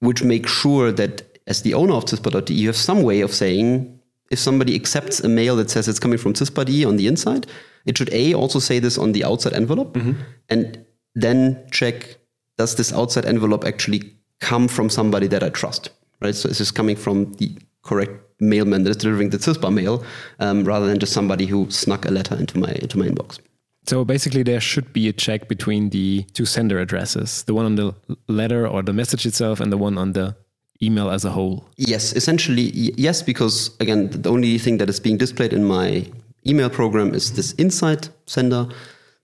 which 0.00 0.22
make 0.22 0.46
sure 0.46 0.92
that 0.92 1.38
as 1.46 1.62
the 1.62 1.74
owner 1.74 1.94
of 1.94 2.04
CISPA.de, 2.04 2.54
you 2.54 2.66
have 2.66 2.76
some 2.76 3.02
way 3.02 3.20
of 3.20 3.32
saying 3.32 3.98
if 4.30 4.38
somebody 4.38 4.74
accepts 4.74 5.20
a 5.20 5.28
mail 5.28 5.56
that 5.56 5.70
says 5.70 5.88
it's 5.88 5.98
coming 5.98 6.18
from 6.18 6.34
CISPA.de 6.34 6.84
on 6.84 6.96
the 6.96 7.06
inside, 7.06 7.46
it 7.86 7.96
should 7.96 8.12
A, 8.12 8.34
also 8.34 8.58
say 8.58 8.78
this 8.78 8.98
on 8.98 9.12
the 9.12 9.24
outside 9.24 9.54
envelope, 9.54 9.94
mm-hmm. 9.94 10.20
and 10.50 10.84
then 11.14 11.66
check 11.70 12.17
does 12.58 12.74
this 12.74 12.92
outside 12.92 13.24
envelope 13.24 13.64
actually 13.64 14.12
come 14.40 14.68
from 14.68 14.90
somebody 14.90 15.26
that 15.28 15.42
I 15.42 15.48
trust, 15.48 15.90
right? 16.20 16.34
So 16.34 16.48
is 16.48 16.58
this 16.58 16.70
coming 16.70 16.96
from 16.96 17.32
the 17.34 17.56
correct 17.82 18.12
mailman 18.40 18.84
that 18.84 18.90
is 18.90 18.96
delivering 18.96 19.30
the 19.30 19.38
CISPA 19.38 19.72
mail 19.72 20.04
um, 20.38 20.64
rather 20.64 20.86
than 20.86 20.98
just 20.98 21.12
somebody 21.12 21.46
who 21.46 21.70
snuck 21.70 22.04
a 22.04 22.10
letter 22.10 22.36
into 22.36 22.58
my 22.58 22.70
into 22.82 22.98
my 22.98 23.06
inbox. 23.06 23.38
So 23.86 24.04
basically, 24.04 24.42
there 24.42 24.60
should 24.60 24.92
be 24.92 25.08
a 25.08 25.12
check 25.12 25.48
between 25.48 25.88
the 25.90 26.24
two 26.34 26.44
sender 26.44 26.78
addresses, 26.78 27.44
the 27.44 27.54
one 27.54 27.64
on 27.64 27.76
the 27.76 27.94
letter 28.26 28.68
or 28.68 28.82
the 28.82 28.92
message 28.92 29.24
itself, 29.24 29.60
and 29.60 29.72
the 29.72 29.78
one 29.78 29.96
on 29.96 30.12
the 30.12 30.36
email 30.82 31.10
as 31.10 31.24
a 31.24 31.30
whole. 31.30 31.64
Yes, 31.76 32.12
essentially, 32.12 32.70
yes, 32.96 33.22
because 33.22 33.74
again, 33.80 34.10
the 34.10 34.30
only 34.30 34.58
thing 34.58 34.76
that 34.78 34.90
is 34.90 35.00
being 35.00 35.16
displayed 35.16 35.52
in 35.52 35.64
my 35.64 36.06
email 36.46 36.68
program 36.68 37.14
is 37.14 37.32
this 37.32 37.52
inside 37.52 38.08
sender, 38.26 38.68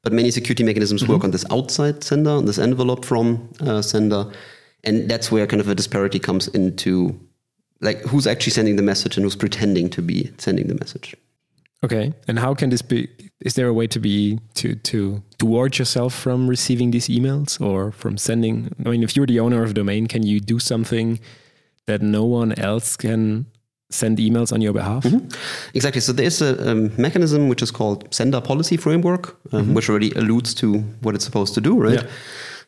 but 0.04 0.12
many 0.12 0.30
security 0.30 0.62
mechanisms 0.62 1.02
mm 1.02 1.06
-hmm. 1.06 1.12
work 1.12 1.25
on 1.25 1.30
this 1.30 1.44
outside 1.50 2.04
sender, 2.04 2.30
on 2.30 2.44
this 2.44 2.58
envelope 2.58 3.04
from 3.06 3.49
uh, 3.61 3.82
sender, 3.82 4.26
and 4.84 5.08
that's 5.11 5.32
where 5.32 5.46
kind 5.46 5.61
of 5.61 5.68
a 5.68 5.75
disparity 5.75 6.18
comes 6.18 6.49
into 6.49 7.14
like 7.80 8.00
who's 8.08 8.26
actually 8.26 8.52
sending 8.52 8.76
the 8.76 8.82
message 8.82 9.16
and 9.16 9.25
who's 9.25 9.37
pretending 9.37 9.90
to 9.90 10.02
be 10.02 10.30
sending 10.38 10.68
the 10.68 10.75
message. 10.75 11.16
Okay, 11.84 12.12
and 12.28 12.38
how 12.38 12.54
can 12.54 12.70
this 12.70 12.82
be? 12.82 13.08
Is 13.40 13.54
there 13.54 13.68
a 13.68 13.75
way 13.75 13.87
to 13.87 14.00
be 14.00 14.38
to 14.54 14.75
to 14.90 15.23
to 15.38 15.46
ward 15.46 15.78
yourself 15.78 16.14
from 16.14 16.49
receiving 16.49 16.92
these 16.92 17.08
emails 17.08 17.61
or 17.61 17.92
from 17.92 18.16
sending? 18.16 18.70
I 18.87 18.90
mean, 18.90 19.02
if 19.02 19.16
you're 19.16 19.26
the 19.26 19.40
owner 19.40 19.62
of 19.62 19.70
a 19.70 19.75
domain, 19.75 20.06
can 20.06 20.23
you 20.23 20.40
do 20.40 20.58
something 20.58 21.20
that 21.87 22.00
no 22.00 22.25
one 22.25 22.52
else 22.58 22.96
can 22.96 23.46
send 23.91 24.19
emails 24.19 24.53
on 24.53 24.61
your 24.61 24.73
behalf? 24.73 25.05
Mm-hmm. 25.05 25.29
Exactly. 25.75 26.00
So 26.00 26.12
there's 26.12 26.43
a 26.43 26.71
um, 26.71 26.91
mechanism 26.97 27.49
which 27.49 27.62
is 27.62 27.71
called 27.71 28.12
Sender 28.12 28.41
Policy 28.41 28.76
Framework, 28.76 29.37
um, 29.53 29.62
mm-hmm. 29.62 29.75
which 29.75 29.88
already 29.88 30.11
alludes 30.12 30.55
to 30.55 30.79
what 31.03 31.14
it's 31.14 31.25
supposed 31.25 31.55
to 31.55 31.61
do, 31.61 31.79
right? 31.79 32.03
Yeah. 32.03 32.11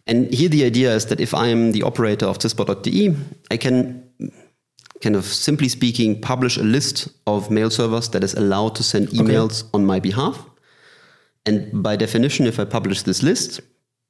And 0.06 0.32
here 0.32 0.48
the 0.48 0.64
idea 0.64 0.94
is 0.94 1.06
that 1.06 1.20
if 1.20 1.34
I 1.34 1.48
am 1.48 1.72
the 1.72 1.82
operator 1.82 2.26
of 2.26 2.38
CISPA.de, 2.38 3.14
I 3.50 3.56
can 3.56 4.04
kind 5.02 5.16
of 5.16 5.24
simply 5.24 5.68
speaking 5.68 6.20
publish 6.20 6.56
a 6.56 6.62
list 6.62 7.08
of 7.26 7.50
mail 7.50 7.70
servers 7.70 8.08
that 8.10 8.24
is 8.24 8.34
allowed 8.34 8.74
to 8.76 8.82
send 8.82 9.08
emails 9.08 9.62
okay. 9.62 9.70
on 9.74 9.86
my 9.86 10.00
behalf. 10.00 10.44
And 11.44 11.82
by 11.82 11.96
definition, 11.96 12.46
if 12.46 12.58
I 12.58 12.64
publish 12.64 13.02
this 13.02 13.22
list, 13.22 13.60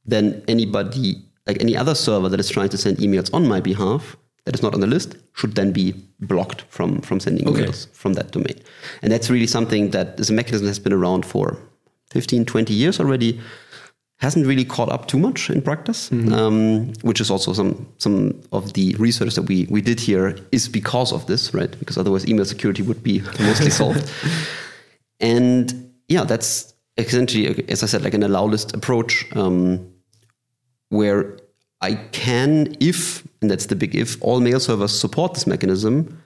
then 0.05 0.43
anybody, 0.49 1.23
like 1.47 1.61
any 1.61 1.77
other 1.77 1.95
server 1.95 2.29
that 2.29 2.41
is 2.41 2.49
trying 2.49 2.69
to 2.71 2.79
send 2.79 2.99
emails 2.99 3.33
on 3.35 3.47
my 3.47 3.61
behalf, 3.61 4.17
that 4.47 4.55
is 4.55 4.63
not 4.63 4.75
on 4.75 4.81
the 4.81 4.87
list 4.87 5.17
should 5.35 5.57
then 5.57 5.73
be 5.73 5.93
blocked 6.21 6.63
from, 6.69 7.01
from 7.03 7.21
sending 7.21 7.47
okay. 7.49 7.65
emails 7.65 7.93
from 7.93 8.15
that 8.15 8.31
domain. 8.31 8.59
And 9.03 9.13
that's 9.13 9.29
really 9.29 9.47
something 9.47 9.91
that 9.91 10.19
is 10.19 10.31
a 10.31 10.33
mechanism 10.33 10.65
that 10.67 10.71
has 10.71 10.79
been 10.79 10.93
around 10.93 11.27
for 11.27 11.59
15, 12.13 12.45
20 12.45 12.73
years 12.73 13.01
already. 13.01 13.41
Hasn't 14.19 14.47
really 14.47 14.65
caught 14.65 14.89
up 14.89 15.09
too 15.09 15.19
much 15.19 15.51
in 15.51 15.61
practice, 15.61 16.09
mm-hmm. 16.09 16.33
um, 16.33 16.93
which 17.03 17.21
is 17.21 17.31
also 17.31 17.53
some 17.53 17.87
some 17.99 18.41
of 18.51 18.73
the 18.73 18.95
research 18.95 19.35
that 19.35 19.43
we 19.43 19.67
we 19.69 19.83
did 19.83 20.01
here 20.01 20.35
is 20.53 20.71
because 20.71 21.13
of 21.13 21.27
this, 21.27 21.53
right? 21.53 21.79
Because 21.79 21.99
otherwise, 21.99 22.27
email 22.27 22.47
security 22.47 22.83
would 22.83 23.03
be 23.03 23.21
mostly 23.41 23.69
solved. 23.81 24.11
and 25.21 25.93
yeah, 26.09 26.25
that's 26.25 26.73
essentially, 26.97 27.63
as 27.69 27.83
I 27.83 27.87
said, 27.87 28.05
like 28.05 28.15
an 28.15 28.23
allow 28.23 28.47
list 28.47 28.75
approach, 28.75 29.27
um, 29.37 29.93
where 30.89 31.37
I 31.81 31.95
can, 32.13 32.77
if, 32.81 33.27
and 33.43 33.51
that's 33.51 33.67
the 33.67 33.77
big 33.77 33.95
if, 33.95 34.21
all 34.23 34.41
mail 34.41 34.61
servers 34.61 34.99
support 34.99 35.35
this 35.35 35.47
mechanism, 35.47 36.23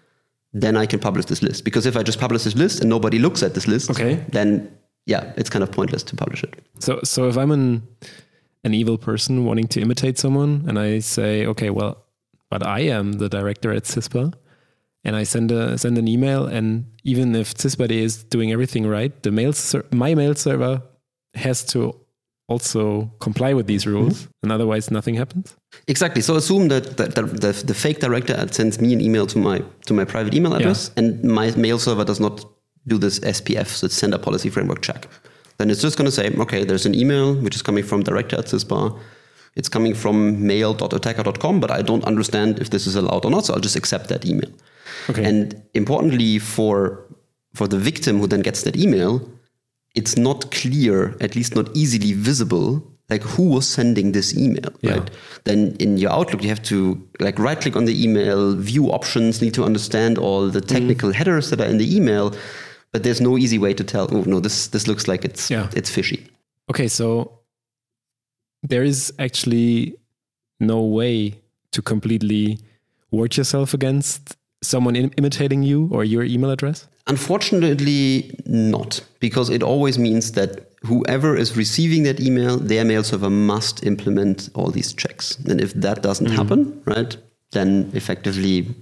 then 0.53 0.77
I 0.77 0.87
can 0.87 0.99
publish 0.99 1.27
this 1.27 1.43
list. 1.43 1.65
Because 1.65 1.87
if 1.87 1.97
I 1.97 2.03
just 2.03 2.21
publish 2.21 2.45
this 2.45 2.55
list 2.55 2.81
and 2.81 2.89
nobody 2.89 3.19
looks 3.19 3.43
at 3.43 3.55
this 3.55 3.67
list, 3.67 3.91
okay. 3.91 4.25
then 4.29 4.71
yeah, 5.07 5.33
it's 5.37 5.51
kind 5.51 5.63
of 5.63 5.73
pointless 5.73 6.03
to 6.05 6.17
publish 6.17 6.45
it. 6.45 6.63
So, 6.79 7.01
so 7.05 7.29
if 7.29 7.37
I'm 7.37 7.51
an 7.51 7.87
an 8.63 8.75
evil 8.75 8.99
person 8.99 9.47
wanting 9.47 9.67
to 9.69 9.81
imitate 9.81 10.19
someone, 10.19 10.65
and 10.69 10.79
I 10.79 10.99
say, 10.99 11.47
okay, 11.47 11.71
well, 11.71 12.05
but 12.51 12.67
I 12.67 12.81
am 12.81 13.15
the 13.15 13.29
director 13.29 13.73
at 13.73 13.85
CISPA, 13.85 14.35
and 15.03 15.17
I 15.17 15.25
send 15.25 15.51
a 15.51 15.79
send 15.79 15.97
an 15.99 16.07
email, 16.07 16.47
and 16.47 16.85
even 17.05 17.35
if 17.35 17.55
CISPA 17.55 17.91
is 17.91 18.25
doing 18.25 18.53
everything 18.53 18.87
right, 18.87 19.13
the 19.23 19.31
mail 19.31 19.53
my 19.93 20.15
mail 20.15 20.35
server 20.35 20.83
has 21.35 21.65
to 21.67 21.97
also 22.51 23.11
comply 23.21 23.55
with 23.55 23.67
these 23.67 23.87
rules, 23.87 24.23
mm-hmm. 24.23 24.43
and 24.43 24.53
otherwise 24.53 24.91
nothing 24.91 25.15
happens. 25.15 25.57
Exactly. 25.87 26.21
So 26.21 26.35
assume 26.35 26.69
that 26.69 26.97
the, 26.97 27.07
the, 27.07 27.23
the, 27.23 27.53
the, 27.65 27.75
fake 27.75 28.01
director 28.01 28.47
sends 28.51 28.81
me 28.81 28.93
an 28.93 29.01
email 29.01 29.27
to 29.29 29.39
my 29.39 29.63
to 29.87 29.95
my 29.95 30.05
private 30.05 30.35
email 30.35 30.55
address, 30.55 30.91
yeah. 30.91 31.05
and 31.05 31.25
my 31.25 31.53
mail 31.53 31.79
server 31.79 32.05
does 32.05 32.21
not 32.21 32.45
do 32.87 32.99
this 32.99 33.21
SPF, 33.21 33.69
so 33.69 33.87
it's 33.87 33.95
Sender 33.95 34.19
Policy 34.19 34.51
Framework 34.51 34.83
check. 34.83 35.07
Then 35.59 35.71
it's 35.71 35.81
just 35.81 35.97
going 35.97 36.07
to 36.07 36.13
say, 36.13 36.31
okay, 36.45 36.65
there's 36.65 36.87
an 36.87 36.95
email 36.95 37.35
which 37.35 37.55
is 37.55 37.63
coming 37.63 37.85
from 37.85 38.03
director 38.03 38.37
at 38.37 38.47
CISPA. 38.47 38.99
It's 39.57 39.69
coming 39.69 39.95
from 39.95 40.47
mail.attacker.com, 40.47 41.61
but 41.61 41.71
I 41.71 41.83
don't 41.83 42.05
understand 42.05 42.59
if 42.61 42.71
this 42.71 42.87
is 42.87 42.97
allowed 42.97 43.25
or 43.25 43.31
not, 43.31 43.45
so 43.45 43.55
I'll 43.55 43.61
just 43.61 43.77
accept 43.77 44.09
that 44.09 44.25
email. 44.25 44.51
Okay. 45.11 45.25
And 45.25 45.63
importantly, 45.75 46.39
for 46.39 47.07
for 47.55 47.67
the 47.69 47.79
victim 47.79 48.19
who 48.21 48.27
then 48.27 48.41
gets 48.41 48.63
that 48.63 48.77
email, 48.77 49.29
it's 49.95 50.17
not 50.17 50.51
clear, 50.51 51.17
at 51.21 51.35
least 51.35 51.55
not 51.55 51.69
easily 51.75 52.13
visible, 52.13 52.83
like 53.09 53.23
who 53.23 53.49
was 53.49 53.69
sending 53.69 54.13
this 54.13 54.37
email, 54.37 54.73
yeah. 54.83 54.93
right? 54.93 55.11
Then 55.45 55.77
in 55.81 55.99
your 55.99 56.13
Outlook, 56.13 56.43
you 56.43 56.49
have 56.49 56.63
to 56.65 57.09
like 57.19 57.39
right 57.39 57.61
click 57.61 57.77
on 57.77 57.85
the 57.85 58.03
email, 58.03 58.55
view 58.55 58.93
options, 58.93 59.43
need 59.43 59.55
to 59.55 59.65
understand 59.65 60.17
all 60.17 60.49
the 60.49 60.61
technical 60.61 61.11
mm. 61.11 61.15
headers 61.15 61.51
that 61.51 61.61
are 61.61 61.67
in 61.67 61.79
the 61.79 61.97
email, 61.97 62.35
but 62.93 63.03
there's 63.03 63.21
no 63.21 63.37
easy 63.37 63.59
way 63.59 63.75
to 63.75 63.85
tell. 63.85 64.09
Oh 64.15 64.23
no, 64.23 64.41
this 64.41 64.69
this 64.69 64.87
looks 64.87 65.09
like 65.09 65.25
it's 65.25 65.51
yeah. 65.51 65.69
it's 65.75 65.91
fishy. 65.91 66.27
Okay, 66.71 66.87
so 66.87 67.41
there 68.63 68.85
is 68.85 69.13
actually 69.19 69.97
no 70.61 70.83
way 70.83 71.41
to 71.73 71.83
completely 71.83 72.59
ward 73.11 73.37
yourself 73.37 73.75
against 73.75 74.37
someone 74.63 74.97
imitating 74.97 75.63
you 75.63 75.89
or 75.91 76.05
your 76.05 76.23
email 76.23 76.51
address? 76.51 76.87
Unfortunately, 77.11 78.31
not, 78.47 79.01
because 79.19 79.51
it 79.51 79.63
always 79.63 79.99
means 79.99 80.33
that 80.33 80.51
whoever 80.83 81.37
is 81.37 81.57
receiving 81.57 82.05
that 82.05 82.21
email, 82.21 82.57
their 82.57 82.85
mail 82.85 83.03
server 83.03 83.29
must 83.29 83.85
implement 83.85 84.49
all 84.55 84.71
these 84.71 84.93
checks. 84.93 85.37
And 85.49 85.61
if 85.61 85.73
that 85.75 86.03
doesn't 86.03 86.27
mm-hmm. 86.27 86.37
happen, 86.37 86.83
right, 86.87 87.17
then 87.51 87.91
effectively 87.95 88.73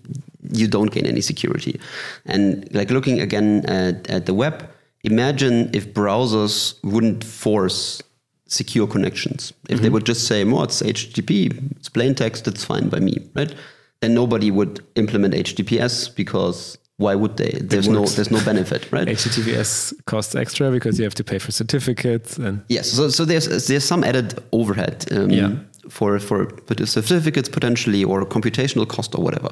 you 0.52 0.68
don't 0.68 0.90
gain 0.90 1.06
any 1.06 1.22
security. 1.22 1.80
And 2.26 2.68
like 2.74 2.90
looking 2.90 3.18
again 3.20 3.64
at, 3.66 4.08
at 4.10 4.26
the 4.26 4.34
web, 4.34 4.68
imagine 5.04 5.70
if 5.72 5.94
browsers 5.94 6.78
wouldn't 6.84 7.24
force 7.24 8.02
secure 8.46 8.86
connections. 8.86 9.52
If 9.68 9.76
mm-hmm. 9.76 9.82
they 9.82 9.90
would 9.90 10.06
just 10.06 10.26
say, 10.26 10.44
"More, 10.44 10.64
it's 10.64 10.80
HTTP, 10.82 11.76
it's 11.76 11.88
plain 11.88 12.14
text, 12.14 12.46
it's 12.46 12.64
fine 12.64 12.88
by 12.88 13.00
me," 13.00 13.16
right? 13.34 13.54
then 14.00 14.14
nobody 14.14 14.50
would 14.50 14.84
implement 14.94 15.34
HTTPS 15.34 16.14
because 16.14 16.78
why 16.98 17.14
would 17.14 17.36
they? 17.36 17.50
There's 17.62 17.88
no 17.88 18.04
there's 18.04 18.30
no 18.30 18.44
benefit, 18.44 18.88
right? 18.92 19.06
HTTPS 19.06 19.94
costs 20.04 20.34
extra 20.34 20.70
because 20.70 20.98
you 20.98 21.04
have 21.04 21.14
to 21.14 21.24
pay 21.24 21.38
for 21.38 21.52
certificates 21.52 22.36
and 22.36 22.62
yes. 22.68 22.90
So 22.90 23.08
so 23.08 23.24
there's 23.24 23.66
there's 23.66 23.84
some 23.84 24.04
added 24.04 24.38
overhead 24.52 25.06
um, 25.12 25.30
yeah. 25.30 25.52
for 25.88 26.18
for 26.18 26.48
certificates 26.84 27.48
potentially 27.48 28.04
or 28.04 28.26
computational 28.26 28.86
cost 28.86 29.14
or 29.14 29.22
whatever. 29.22 29.50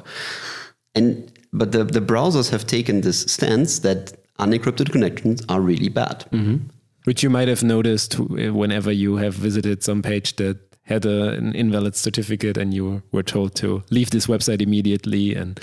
And 0.93 1.31
but 1.53 1.71
the 1.71 1.85
the 1.85 2.01
browsers 2.01 2.51
have 2.51 2.67
taken 2.67 3.01
this 3.01 3.21
stance 3.21 3.79
that 3.79 4.13
unencrypted 4.39 4.91
connections 4.91 5.41
are 5.47 5.61
really 5.61 5.89
bad. 5.89 6.25
Mm-hmm. 6.31 6.57
Which 7.05 7.23
you 7.23 7.29
might 7.29 7.47
have 7.47 7.63
noticed 7.63 8.19
whenever 8.19 8.91
you 8.91 9.15
have 9.15 9.33
visited 9.33 9.81
some 9.81 10.01
page 10.01 10.35
that 10.35 10.57
had 10.87 11.05
a, 11.05 11.29
an 11.31 11.53
invalid 11.55 11.95
certificate 11.95 12.57
and 12.57 12.73
you 12.73 13.01
were 13.13 13.23
told 13.23 13.55
to 13.55 13.83
leave 13.89 14.09
this 14.09 14.27
website 14.27 14.61
immediately 14.61 15.35
and 15.35 15.59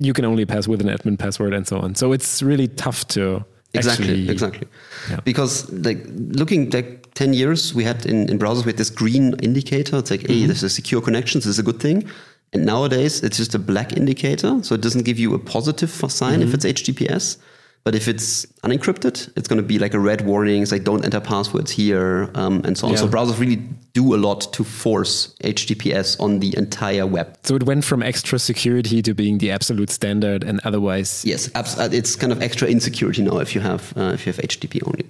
you 0.00 0.12
can 0.12 0.24
only 0.24 0.44
pass 0.44 0.66
with 0.66 0.80
an 0.80 0.88
admin 0.88 1.18
password 1.18 1.54
and 1.54 1.68
so 1.68 1.78
on. 1.78 1.94
So 1.94 2.12
it's 2.12 2.42
really 2.42 2.66
tough 2.66 3.06
to 3.08 3.44
exactly 3.72 4.06
actually, 4.06 4.28
exactly 4.28 4.68
yeah. 5.10 5.20
because 5.24 5.70
like 5.70 6.04
looking 6.08 6.68
like 6.70 7.14
10 7.14 7.34
years 7.34 7.72
we 7.72 7.84
had 7.84 8.04
in, 8.04 8.28
in 8.28 8.38
browsers 8.38 8.64
we 8.64 8.70
had 8.70 8.78
this 8.78 8.90
green 8.90 9.34
indicator 9.34 9.98
it's 9.98 10.10
like 10.10 10.22
mm-hmm. 10.22 10.40
hey 10.40 10.46
this 10.46 10.64
is 10.64 10.74
secure 10.74 11.00
connections 11.00 11.44
this 11.44 11.52
is 11.52 11.58
a 11.60 11.62
good 11.62 11.78
thing 11.78 12.08
and 12.52 12.66
nowadays 12.66 13.22
it's 13.22 13.36
just 13.36 13.54
a 13.54 13.60
black 13.60 13.96
indicator 13.96 14.60
so 14.64 14.74
it 14.74 14.80
doesn't 14.80 15.04
give 15.04 15.20
you 15.20 15.34
a 15.34 15.38
positive 15.38 15.90
sign 15.90 16.40
mm-hmm. 16.40 16.48
if 16.48 16.54
it's 16.54 16.64
https 16.64 17.36
but 17.84 17.94
if 17.94 18.08
it's 18.08 18.44
unencrypted, 18.62 19.32
it's 19.36 19.48
going 19.48 19.56
to 19.60 19.66
be 19.66 19.78
like 19.78 19.94
a 19.94 19.98
red 19.98 20.26
warning, 20.26 20.62
it's 20.62 20.72
like 20.72 20.84
don't 20.84 21.04
enter 21.04 21.20
passwords 21.20 21.70
here, 21.70 22.30
um, 22.34 22.60
and 22.64 22.76
so 22.76 22.86
on. 22.86 22.92
Yeah. 22.92 23.00
So 23.00 23.08
browsers 23.08 23.38
really 23.38 23.56
do 23.94 24.14
a 24.14 24.18
lot 24.18 24.52
to 24.52 24.64
force 24.64 25.34
HTTPS 25.42 26.20
on 26.20 26.40
the 26.40 26.56
entire 26.56 27.06
web. 27.06 27.38
So 27.42 27.56
it 27.56 27.62
went 27.62 27.84
from 27.84 28.02
extra 28.02 28.38
security 28.38 29.00
to 29.02 29.14
being 29.14 29.38
the 29.38 29.50
absolute 29.50 29.90
standard, 29.90 30.44
and 30.44 30.60
otherwise, 30.64 31.24
yes, 31.24 31.50
uh, 31.54 31.88
it's 31.90 32.16
kind 32.16 32.32
of 32.32 32.42
extra 32.42 32.68
insecurity 32.68 33.22
now 33.22 33.38
if 33.38 33.54
you 33.54 33.60
have 33.62 33.96
uh, 33.96 34.12
if 34.14 34.26
you 34.26 34.32
have 34.32 34.42
HTTP 34.42 34.86
only. 34.86 35.06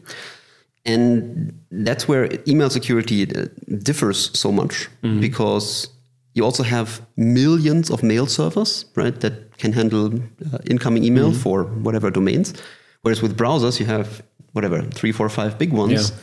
And 0.86 1.60
that's 1.70 2.08
where 2.08 2.28
email 2.48 2.70
security 2.70 3.30
uh, 3.34 3.46
differs 3.82 4.30
so 4.38 4.50
much 4.50 4.88
mm-hmm. 5.02 5.20
because 5.20 5.88
you 6.34 6.44
also 6.44 6.62
have 6.62 7.02
millions 7.16 7.90
of 7.90 8.02
mail 8.02 8.26
servers, 8.26 8.86
right, 8.94 9.18
that 9.20 9.49
can 9.60 9.72
handle 9.72 10.14
uh, 10.52 10.58
incoming 10.66 11.04
email 11.04 11.30
mm-hmm. 11.30 11.40
for 11.40 11.64
whatever 11.64 12.10
domains. 12.10 12.54
Whereas 13.02 13.22
with 13.22 13.36
browsers, 13.36 13.80
you 13.80 13.86
have 13.86 14.22
whatever 14.52 14.82
three, 14.82 15.12
four, 15.12 15.28
five 15.28 15.58
big 15.58 15.72
ones, 15.72 16.10
yeah. 16.10 16.16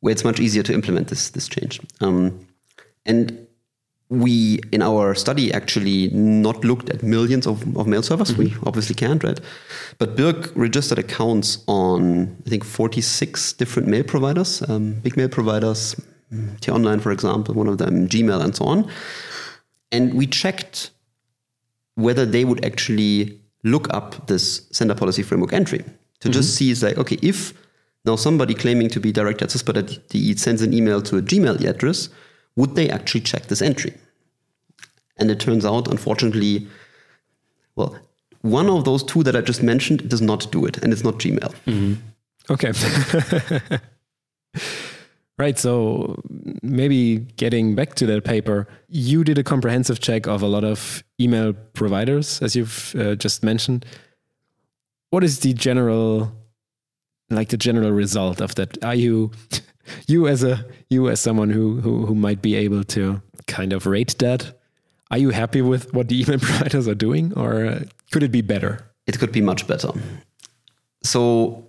where 0.00 0.12
it's 0.12 0.24
much 0.24 0.40
easier 0.40 0.62
to 0.64 0.72
implement 0.72 1.08
this 1.08 1.30
this 1.30 1.48
change. 1.48 1.80
Um, 2.00 2.46
and 3.06 3.46
we 4.10 4.60
in 4.70 4.82
our 4.82 5.14
study 5.14 5.52
actually 5.52 6.08
not 6.10 6.62
looked 6.64 6.90
at 6.90 7.02
millions 7.02 7.46
of, 7.46 7.76
of 7.76 7.86
mail 7.86 8.02
servers. 8.02 8.32
Mm-hmm. 8.32 8.42
We 8.42 8.54
obviously 8.66 8.94
can't, 8.94 9.24
right? 9.24 9.40
But 9.98 10.16
Birk 10.16 10.52
registered 10.54 10.98
accounts 10.98 11.64
on 11.66 12.36
I 12.46 12.50
think 12.50 12.64
46 12.64 13.54
different 13.54 13.88
mail 13.88 14.04
providers, 14.04 14.62
um, 14.68 14.94
big 15.00 15.16
mail 15.16 15.28
providers, 15.28 15.96
T-Online, 16.60 17.00
for 17.00 17.12
example, 17.12 17.54
one 17.54 17.68
of 17.68 17.78
them, 17.78 18.08
Gmail, 18.08 18.42
and 18.42 18.54
so 18.56 18.64
on. 18.64 18.90
And 19.92 20.14
we 20.14 20.26
checked 20.26 20.90
whether 21.94 22.26
they 22.26 22.44
would 22.44 22.64
actually 22.64 23.40
look 23.62 23.92
up 23.92 24.26
this 24.26 24.66
sender 24.72 24.94
policy 24.94 25.22
framework 25.22 25.52
entry 25.52 25.78
to 25.78 26.28
mm-hmm. 26.28 26.32
just 26.32 26.54
see, 26.54 26.70
it's 26.70 26.82
like, 26.82 26.98
okay, 26.98 27.18
if 27.22 27.54
now 28.04 28.16
somebody 28.16 28.54
claiming 28.54 28.88
to 28.90 29.00
be 29.00 29.12
director 29.12 29.44
at 29.44 29.50
CISPA.de 29.50 30.36
sends 30.36 30.62
an 30.62 30.74
email 30.74 31.00
to 31.02 31.16
a 31.16 31.22
Gmail 31.22 31.64
address, 31.64 32.08
would 32.56 32.74
they 32.74 32.90
actually 32.90 33.22
check 33.22 33.46
this 33.46 33.62
entry? 33.62 33.94
And 35.16 35.30
it 35.30 35.40
turns 35.40 35.64
out, 35.64 35.88
unfortunately, 35.88 36.66
well, 37.76 37.96
one 38.42 38.68
of 38.68 38.84
those 38.84 39.02
two 39.02 39.22
that 39.22 39.34
I 39.34 39.40
just 39.40 39.62
mentioned 39.62 40.08
does 40.08 40.20
not 40.20 40.50
do 40.52 40.66
it, 40.66 40.78
and 40.78 40.92
it's 40.92 41.02
not 41.02 41.14
Gmail. 41.14 41.54
Okay. 42.50 42.72
right. 45.38 45.58
So 45.58 46.20
maybe 46.62 47.18
getting 47.36 47.74
back 47.74 47.94
to 47.94 48.06
that 48.06 48.24
paper, 48.24 48.66
you 48.88 49.24
did 49.24 49.38
a 49.38 49.42
comprehensive 49.44 50.00
check 50.00 50.26
of 50.26 50.42
a 50.42 50.46
lot 50.46 50.64
of 50.64 51.04
email 51.20 51.52
providers, 51.52 52.40
as 52.42 52.54
you've 52.54 52.94
uh, 52.98 53.14
just 53.14 53.42
mentioned. 53.42 53.84
What 55.10 55.24
is 55.24 55.40
the 55.40 55.52
general, 55.52 56.32
like 57.30 57.48
the 57.48 57.56
general 57.56 57.92
result 57.92 58.40
of 58.40 58.54
that? 58.56 58.82
Are 58.84 58.94
you, 58.94 59.30
you 60.08 60.26
as 60.28 60.42
a 60.42 60.64
you 60.90 61.08
as 61.08 61.20
someone 61.20 61.50
who 61.50 61.80
who, 61.80 62.06
who 62.06 62.14
might 62.14 62.42
be 62.42 62.54
able 62.56 62.84
to 62.84 63.22
kind 63.46 63.72
of 63.72 63.86
rate 63.86 64.16
that? 64.18 64.58
Are 65.10 65.18
you 65.18 65.30
happy 65.30 65.62
with 65.62 65.92
what 65.94 66.08
the 66.08 66.20
email 66.22 66.38
providers 66.38 66.88
are 66.88 66.94
doing, 66.94 67.32
or 67.34 67.66
uh, 67.66 67.84
could 68.10 68.22
it 68.22 68.32
be 68.32 68.42
better? 68.42 68.90
It 69.06 69.18
could 69.18 69.32
be 69.32 69.40
much 69.40 69.66
better. 69.66 69.90
So 71.02 71.63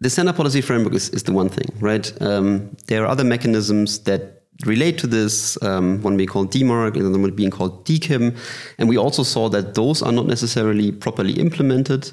the 0.00 0.10
sender 0.10 0.32
policy 0.32 0.60
framework 0.60 0.94
is, 0.94 1.08
is 1.10 1.22
the 1.22 1.32
one 1.32 1.48
thing, 1.48 1.68
right? 1.80 2.12
Um, 2.20 2.76
there 2.86 3.02
are 3.04 3.06
other 3.06 3.24
mechanisms 3.24 4.00
that 4.00 4.42
relate 4.64 4.98
to 4.98 5.06
this. 5.06 5.60
Um, 5.62 6.02
one 6.02 6.16
being 6.16 6.28
called 6.28 6.50
DMARC, 6.52 6.96
another 6.96 7.18
one 7.18 7.30
being 7.32 7.50
called 7.50 7.84
DKIM, 7.86 8.36
and 8.78 8.88
we 8.88 8.96
also 8.96 9.22
saw 9.22 9.48
that 9.50 9.74
those 9.74 10.02
are 10.02 10.12
not 10.12 10.26
necessarily 10.26 10.92
properly 10.92 11.32
implemented. 11.34 12.10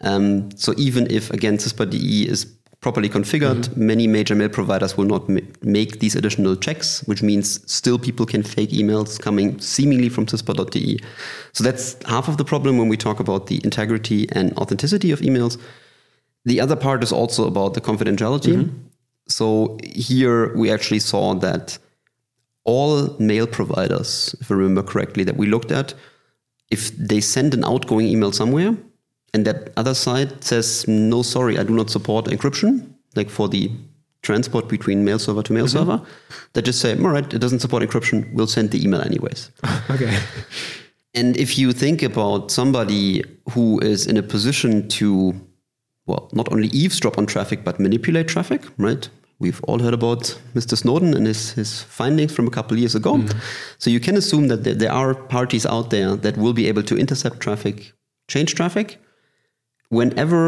Um, 0.00 0.50
so 0.56 0.74
even 0.76 1.10
if 1.10 1.30
again 1.30 1.58
CISPA-DE 1.58 2.28
is 2.28 2.44
properly 2.80 3.08
configured, 3.08 3.68
mm-hmm. 3.68 3.86
many 3.86 4.06
major 4.08 4.34
mail 4.34 4.48
providers 4.48 4.96
will 4.96 5.04
not 5.04 5.28
ma- 5.28 5.40
make 5.62 6.00
these 6.00 6.16
additional 6.16 6.56
checks, 6.56 7.02
which 7.04 7.22
means 7.22 7.60
still 7.70 7.98
people 7.98 8.26
can 8.26 8.42
fake 8.42 8.70
emails 8.70 9.20
coming 9.20 9.60
seemingly 9.60 10.08
from 10.08 10.26
CISPA.de. 10.26 10.98
So 11.52 11.62
that's 11.62 11.96
half 12.04 12.26
of 12.26 12.38
the 12.38 12.44
problem 12.44 12.78
when 12.78 12.88
we 12.88 12.96
talk 12.96 13.20
about 13.20 13.46
the 13.46 13.60
integrity 13.62 14.28
and 14.32 14.52
authenticity 14.58 15.12
of 15.12 15.20
emails. 15.20 15.60
The 16.44 16.60
other 16.60 16.76
part 16.76 17.02
is 17.02 17.12
also 17.12 17.46
about 17.46 17.74
the 17.74 17.80
confidentiality. 17.80 18.56
Mm-hmm. 18.56 18.78
So 19.28 19.78
here 19.84 20.54
we 20.56 20.70
actually 20.70 20.98
saw 20.98 21.34
that 21.34 21.78
all 22.64 23.16
mail 23.18 23.46
providers, 23.46 24.34
if 24.40 24.50
I 24.50 24.54
remember 24.54 24.82
correctly, 24.82 25.24
that 25.24 25.36
we 25.36 25.46
looked 25.46 25.72
at, 25.72 25.94
if 26.70 26.96
they 26.96 27.20
send 27.20 27.54
an 27.54 27.64
outgoing 27.64 28.06
email 28.06 28.32
somewhere 28.32 28.76
and 29.34 29.44
that 29.46 29.72
other 29.76 29.94
side 29.94 30.42
says, 30.42 30.86
no, 30.88 31.22
sorry, 31.22 31.58
I 31.58 31.62
do 31.62 31.74
not 31.74 31.90
support 31.90 32.26
encryption, 32.26 32.92
like 33.14 33.30
for 33.30 33.48
the 33.48 33.70
transport 34.22 34.68
between 34.68 35.04
mail 35.04 35.18
server 35.18 35.42
to 35.42 35.52
mail 35.52 35.66
mm-hmm. 35.66 35.78
server, 35.78 36.06
they 36.52 36.62
just 36.62 36.80
say, 36.80 36.96
all 36.98 37.08
right, 37.08 37.32
it 37.32 37.38
doesn't 37.38 37.60
support 37.60 37.82
encryption, 37.82 38.32
we'll 38.32 38.46
send 38.46 38.70
the 38.70 38.82
email 38.82 39.00
anyways. 39.00 39.50
okay. 39.90 40.18
And 41.14 41.36
if 41.36 41.58
you 41.58 41.72
think 41.72 42.02
about 42.02 42.50
somebody 42.50 43.22
who 43.50 43.78
is 43.80 44.06
in 44.06 44.16
a 44.16 44.22
position 44.22 44.88
to 44.88 45.34
well, 46.12 46.28
not 46.32 46.52
only 46.52 46.68
eavesdrop 46.68 47.16
on 47.18 47.26
traffic, 47.26 47.64
but 47.64 47.80
manipulate 47.80 48.28
traffic, 48.28 48.62
right? 48.76 49.08
We've 49.38 49.62
all 49.64 49.78
heard 49.80 49.94
about 49.94 50.38
Mr. 50.54 50.76
Snowden 50.76 51.14
and 51.14 51.26
his, 51.26 51.52
his 51.52 51.82
findings 51.82 52.32
from 52.32 52.46
a 52.46 52.50
couple 52.50 52.78
years 52.78 52.94
ago. 52.94 53.14
Mm. 53.16 53.34
So 53.78 53.90
you 53.90 53.98
can 53.98 54.16
assume 54.16 54.48
that 54.48 54.62
there, 54.64 54.74
there 54.74 54.92
are 54.92 55.14
parties 55.14 55.66
out 55.66 55.90
there 55.90 56.14
that 56.16 56.36
will 56.36 56.52
be 56.52 56.68
able 56.68 56.82
to 56.84 56.96
intercept 56.96 57.40
traffic, 57.40 57.92
change 58.28 58.54
traffic. 58.54 58.98
Whenever 59.88 60.42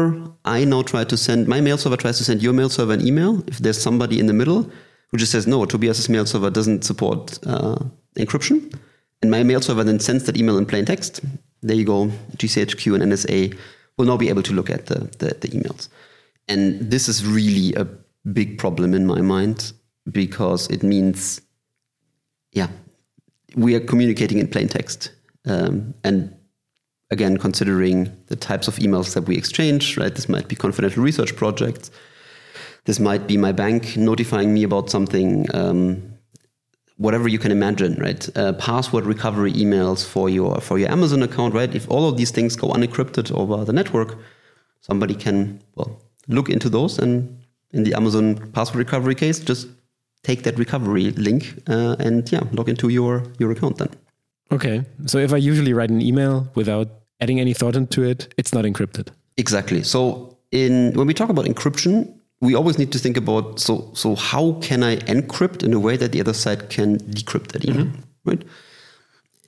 I 0.45 0.65
now 0.65 0.83
try 0.83 1.03
to 1.03 1.17
send, 1.17 1.47
my 1.47 1.61
mail 1.61 1.77
server 1.77 1.97
tries 1.97 2.17
to 2.19 2.23
send 2.23 2.41
your 2.41 2.53
mail 2.53 2.69
server 2.69 2.93
an 2.93 3.05
email, 3.05 3.43
if 3.47 3.57
there's 3.57 3.81
somebody 3.81 4.19
in 4.19 4.27
the 4.27 4.33
middle 4.33 4.71
who 5.09 5.17
just 5.17 5.31
says, 5.31 5.45
no, 5.45 5.65
Tobias's 5.65 6.09
mail 6.09 6.25
server 6.25 6.49
doesn't 6.49 6.83
support 6.83 7.39
uh, 7.45 7.77
encryption, 8.17 8.73
and 9.21 9.29
my 9.29 9.43
mail 9.43 9.61
server 9.61 9.83
then 9.83 9.99
sends 9.99 10.23
that 10.23 10.37
email 10.37 10.57
in 10.57 10.65
plain 10.65 10.85
text, 10.85 11.21
there 11.61 11.75
you 11.75 11.85
go, 11.85 12.11
GCHQ 12.37 12.95
and 12.95 13.11
NSA 13.11 13.57
will 13.97 14.05
now 14.05 14.17
be 14.17 14.29
able 14.29 14.43
to 14.43 14.53
look 14.53 14.69
at 14.69 14.87
the, 14.87 14.99
the, 15.19 15.35
the 15.39 15.49
emails. 15.49 15.89
And 16.47 16.79
this 16.91 17.07
is 17.07 17.25
really 17.25 17.73
a 17.75 17.87
big 18.31 18.57
problem 18.57 18.93
in 18.93 19.05
my 19.05 19.21
mind 19.21 19.73
because 20.11 20.67
it 20.69 20.83
means, 20.83 21.41
yeah, 22.51 22.67
we 23.55 23.75
are 23.75 23.79
communicating 23.79 24.39
in 24.39 24.47
plain 24.47 24.67
text. 24.67 25.11
Um, 25.45 25.93
and 26.03 26.35
again, 27.11 27.37
considering 27.37 28.15
the 28.27 28.35
types 28.35 28.67
of 28.67 28.75
emails 28.75 29.13
that 29.13 29.23
we 29.23 29.37
exchange, 29.37 29.97
right? 29.97 30.13
This 30.13 30.29
might 30.29 30.47
be 30.47 30.55
confidential 30.55 31.03
research 31.03 31.35
projects. 31.35 31.91
This 32.85 32.99
might 32.99 33.27
be 33.27 33.37
my 33.37 33.51
bank 33.51 33.97
notifying 33.97 34.53
me 34.53 34.63
about 34.63 34.89
something. 34.89 35.47
Um, 35.55 36.14
whatever 36.97 37.27
you 37.27 37.39
can 37.39 37.51
imagine, 37.51 37.95
right? 37.95 38.29
Uh, 38.37 38.53
password 38.53 39.05
recovery 39.05 39.53
emails 39.53 40.05
for 40.05 40.29
your 40.29 40.59
for 40.61 40.79
your 40.79 40.91
Amazon 40.91 41.23
account, 41.23 41.53
right? 41.53 41.73
If 41.73 41.89
all 41.89 42.07
of 42.09 42.17
these 42.17 42.31
things 42.31 42.55
go 42.55 42.69
unencrypted 42.69 43.31
over 43.33 43.65
the 43.65 43.73
network, 43.73 44.17
somebody 44.81 45.15
can 45.15 45.61
well 45.75 46.01
look 46.27 46.49
into 46.49 46.69
those 46.69 46.97
and 46.97 47.37
in 47.75 47.83
the 47.83 47.93
Amazon 47.93 48.35
password 48.53 48.77
recovery 48.77 49.15
case, 49.15 49.39
just 49.39 49.67
take 50.23 50.43
that 50.43 50.57
recovery 50.57 51.11
link 51.11 51.61
uh, 51.67 51.95
and 51.99 52.31
yeah, 52.31 52.41
log 52.51 52.69
into 52.69 52.89
your 52.89 53.23
your 53.37 53.51
account 53.51 53.77
then. 53.77 53.89
Okay, 54.51 54.85
so 55.05 55.17
if 55.17 55.33
I 55.33 55.37
usually 55.37 55.73
write 55.73 55.89
an 55.89 56.01
email 56.01 56.47
without 56.55 56.87
adding 57.19 57.39
any 57.39 57.53
thought 57.53 57.75
into 57.75 58.03
it, 58.03 58.33
it's 58.37 58.53
not 58.53 58.63
encrypted. 58.65 59.09
Exactly. 59.37 59.83
So 59.83 60.37
in 60.51 60.93
when 60.93 61.07
we 61.07 61.13
talk 61.13 61.29
about 61.29 61.45
encryption, 61.45 62.13
we 62.45 62.55
always 62.55 62.77
need 62.77 62.91
to 62.91 62.99
think 62.99 63.17
about 63.17 63.59
so 63.59 63.89
so 63.93 64.15
how 64.15 64.53
can 64.61 64.83
I 64.83 64.97
encrypt 65.13 65.63
in 65.63 65.73
a 65.73 65.79
way 65.79 65.97
that 65.97 66.11
the 66.11 66.21
other 66.21 66.33
side 66.33 66.69
can 66.69 66.99
decrypt 66.99 67.51
that 67.53 67.65
email, 67.65 67.85
mm-hmm. 67.85 68.29
right? 68.29 68.43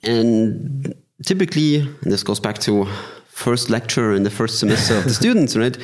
And 0.02 0.94
typically, 1.24 1.80
and 1.80 2.12
this 2.12 2.22
goes 2.22 2.40
back 2.40 2.58
to 2.58 2.86
first 3.28 3.70
lecture 3.70 4.12
in 4.12 4.22
the 4.22 4.30
first 4.30 4.58
semester 4.58 4.96
of 4.96 5.04
the 5.04 5.14
students, 5.22 5.56
right? 5.56 5.76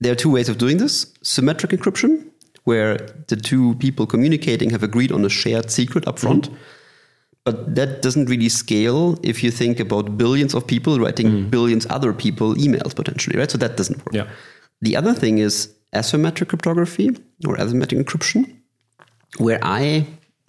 There 0.00 0.12
are 0.12 0.16
two 0.16 0.30
ways 0.30 0.48
of 0.48 0.58
doing 0.58 0.78
this: 0.78 1.06
symmetric 1.22 1.70
encryption, 1.70 2.30
where 2.64 2.96
the 3.28 3.36
two 3.36 3.74
people 3.76 4.06
communicating 4.06 4.70
have 4.70 4.82
agreed 4.82 5.12
on 5.12 5.24
a 5.24 5.28
shared 5.28 5.70
secret 5.70 6.06
up 6.08 6.18
front. 6.18 6.46
Mm-hmm. 6.46 6.56
But 7.44 7.74
that 7.74 8.02
doesn't 8.02 8.26
really 8.26 8.48
scale 8.48 9.18
if 9.24 9.42
you 9.42 9.50
think 9.50 9.80
about 9.80 10.16
billions 10.16 10.54
of 10.54 10.64
people 10.64 11.00
writing 11.00 11.26
mm. 11.26 11.50
billions 11.50 11.88
other 11.90 12.12
people 12.12 12.54
emails 12.54 12.94
potentially, 12.94 13.36
right? 13.36 13.50
So 13.50 13.58
that 13.58 13.76
doesn't 13.76 13.98
work. 13.98 14.14
Yeah. 14.14 14.28
The 14.80 14.94
other 14.94 15.12
thing 15.12 15.38
is 15.38 15.68
asymmetric 15.94 16.48
cryptography 16.48 17.10
or 17.46 17.56
asymmetric 17.56 18.02
encryption, 18.02 18.56
where 19.38 19.58
I 19.62 20.06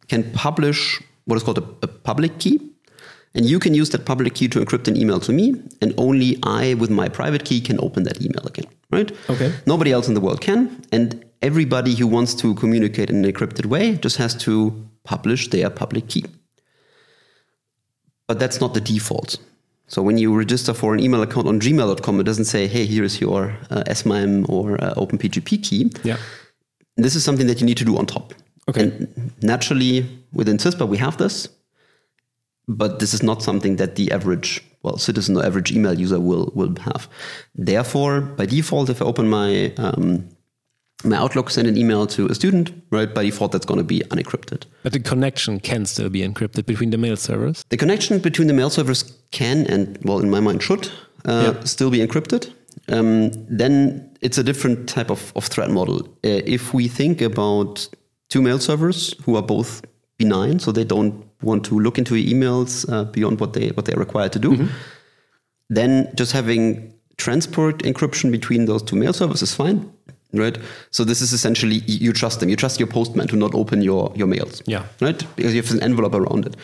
can 0.08 0.32
publish 0.32 1.02
what 1.26 1.36
is 1.36 1.44
called 1.44 1.58
a, 1.58 1.66
a, 1.82 1.88
public 1.88 2.40
key. 2.40 2.60
And 3.36 3.46
you 3.46 3.58
can 3.58 3.74
use 3.74 3.90
that 3.92 4.06
public 4.06 4.36
key 4.36 4.48
to 4.50 4.60
encrypt 4.60 4.88
an 4.88 4.96
email 4.96 5.20
to 5.22 5.34
me, 5.34 5.56
and 5.82 5.94
only 5.98 6.38
I, 6.44 6.76
with 6.76 6.92
my 6.92 7.10
private 7.10 7.46
key, 7.46 7.62
can 7.62 7.80
open 7.80 8.04
that 8.04 8.22
email 8.22 8.46
again, 8.46 8.66
right? 8.92 9.12
Okay. 9.30 9.52
Nobody 9.66 9.92
else 9.92 10.08
in 10.08 10.14
the 10.14 10.22
world 10.22 10.42
can. 10.42 10.84
And 10.92 11.26
everybody 11.42 11.96
who 11.96 12.06
wants 12.06 12.36
to 12.36 12.54
communicate 12.56 13.10
in 13.10 13.26
an 13.26 13.32
encrypted 13.32 13.66
way 13.66 13.96
just 13.96 14.18
has 14.18 14.36
to 14.36 14.88
publish 15.04 15.50
their 15.50 15.70
public 15.72 16.08
key. 16.10 16.26
But 18.28 18.40
that's 18.40 18.62
not 18.62 18.76
the 18.76 18.82
default. 18.82 19.38
So 19.88 20.02
when 20.02 20.18
you 20.18 20.36
register 20.36 20.74
for 20.74 20.94
an 20.94 21.00
email 21.00 21.22
account 21.22 21.48
on 21.48 21.60
gmail.com, 21.60 22.20
it 22.20 22.24
doesn't 22.24 22.46
say, 22.46 22.68
hey, 22.68 22.86
here 22.86 23.04
is 23.04 23.20
your 23.20 23.56
uh, 23.70 23.94
SMIME 23.94 24.46
or 24.50 24.84
uh, 24.84 24.94
OpenPGP 24.96 25.64
key. 25.64 25.92
Yeah. 26.04 26.18
This 26.96 27.16
is 27.16 27.24
something 27.24 27.48
that 27.48 27.60
you 27.60 27.66
need 27.66 27.78
to 27.78 27.86
do 27.86 27.98
on 27.98 28.06
top. 28.06 28.34
Okay. 28.70 28.84
And 28.84 29.34
naturally, 29.42 30.08
within 30.32 30.58
CISPA, 30.58 30.88
we 30.88 30.98
have 30.98 31.18
this, 31.18 31.50
but 32.68 33.00
this 33.00 33.14
is 33.14 33.22
not 33.22 33.42
something 33.42 33.76
that 33.76 33.96
the 33.96 34.12
average, 34.12 34.64
well, 34.84 34.98
citizen 34.98 35.38
or 35.38 35.46
average 35.46 35.72
email 35.72 36.00
user 36.00 36.20
will, 36.20 36.52
will 36.56 36.74
have. 36.82 37.10
Therefore, 37.56 38.22
by 38.22 38.46
default, 38.46 38.90
if 38.90 39.02
I 39.02 39.06
open 39.06 39.30
my 39.30 39.74
um, 39.78 40.30
my 41.04 41.18
Outlook 41.18 41.50
send 41.50 41.68
an 41.68 41.78
email 41.78 42.08
to 42.08 42.28
a 42.28 42.36
student, 42.36 42.72
right? 42.90 43.14
By 43.14 43.24
default, 43.24 43.52
that's 43.52 43.66
going 43.66 43.80
to 43.80 43.84
be 43.84 44.00
unencrypted. 44.12 44.64
But 44.84 44.94
the 44.94 45.00
connection 45.00 45.60
can 45.60 45.86
still 45.86 46.10
be 46.10 46.22
encrypted 46.22 46.66
between 46.66 46.92
the 46.92 46.98
mail 46.98 47.18
servers. 47.18 47.66
The 47.70 47.78
connection 47.78 48.20
between 48.20 48.48
the 48.48 48.54
mail 48.54 48.70
servers 48.70 49.04
can, 49.34 49.68
and 49.68 49.98
well, 50.04 50.20
in 50.20 50.30
my 50.30 50.40
mind, 50.40 50.64
should 50.64 50.88
uh, 51.26 51.54
yeah. 51.56 51.64
still 51.66 51.90
be 51.90 52.00
encrypted. 52.00 52.54
Um, 52.90 53.32
then 53.50 54.10
it's 54.22 54.38
a 54.38 54.44
different 54.44 54.88
type 54.88 55.10
of, 55.10 55.34
of 55.36 55.46
threat 55.46 55.70
model. 55.70 56.02
Uh, 56.24 56.42
if 56.46 56.74
we 56.74 56.88
think 56.88 57.22
about 57.22 57.88
two 58.30 58.42
mail 58.42 58.60
servers 58.60 59.14
who 59.24 59.36
are 59.36 59.42
both 59.42 59.82
benign, 60.18 60.60
so 60.60 60.72
they 60.72 60.86
don't 60.86 61.26
want 61.42 61.66
to 61.66 61.80
look 61.80 61.98
into 61.98 62.14
emails 62.16 62.90
uh, 62.92 63.04
beyond 63.04 63.40
what 63.40 63.54
they 63.54 63.70
what 63.70 63.86
they're 63.86 64.00
required 64.00 64.32
to 64.34 64.40
do, 64.40 64.52
mm-hmm. 64.52 64.68
then 65.70 66.12
just 66.16 66.32
having 66.32 66.94
transport 67.18 67.80
encryption 67.84 68.32
between 68.32 68.66
those 68.66 68.82
two 68.82 68.96
mail 68.96 69.14
servers 69.14 69.42
is 69.42 69.54
fine 69.54 69.93
right? 70.34 70.58
So 70.92 71.04
this 71.04 71.22
is 71.22 71.34
essentially 71.34 71.78
you 71.86 72.14
trust 72.14 72.40
them. 72.40 72.50
You 72.50 72.56
trust 72.56 72.80
your 72.80 72.88
postman 72.88 73.28
to 73.28 73.36
not 73.36 73.54
open 73.54 73.82
your 73.82 74.12
your 74.16 74.28
mails. 74.28 74.62
Yeah. 74.66 74.86
Right? 75.00 75.24
Because 75.36 75.54
you 75.54 75.62
have 75.62 75.72
an 75.72 75.84
envelope 75.84 76.16
around 76.16 76.46
it. 76.46 76.56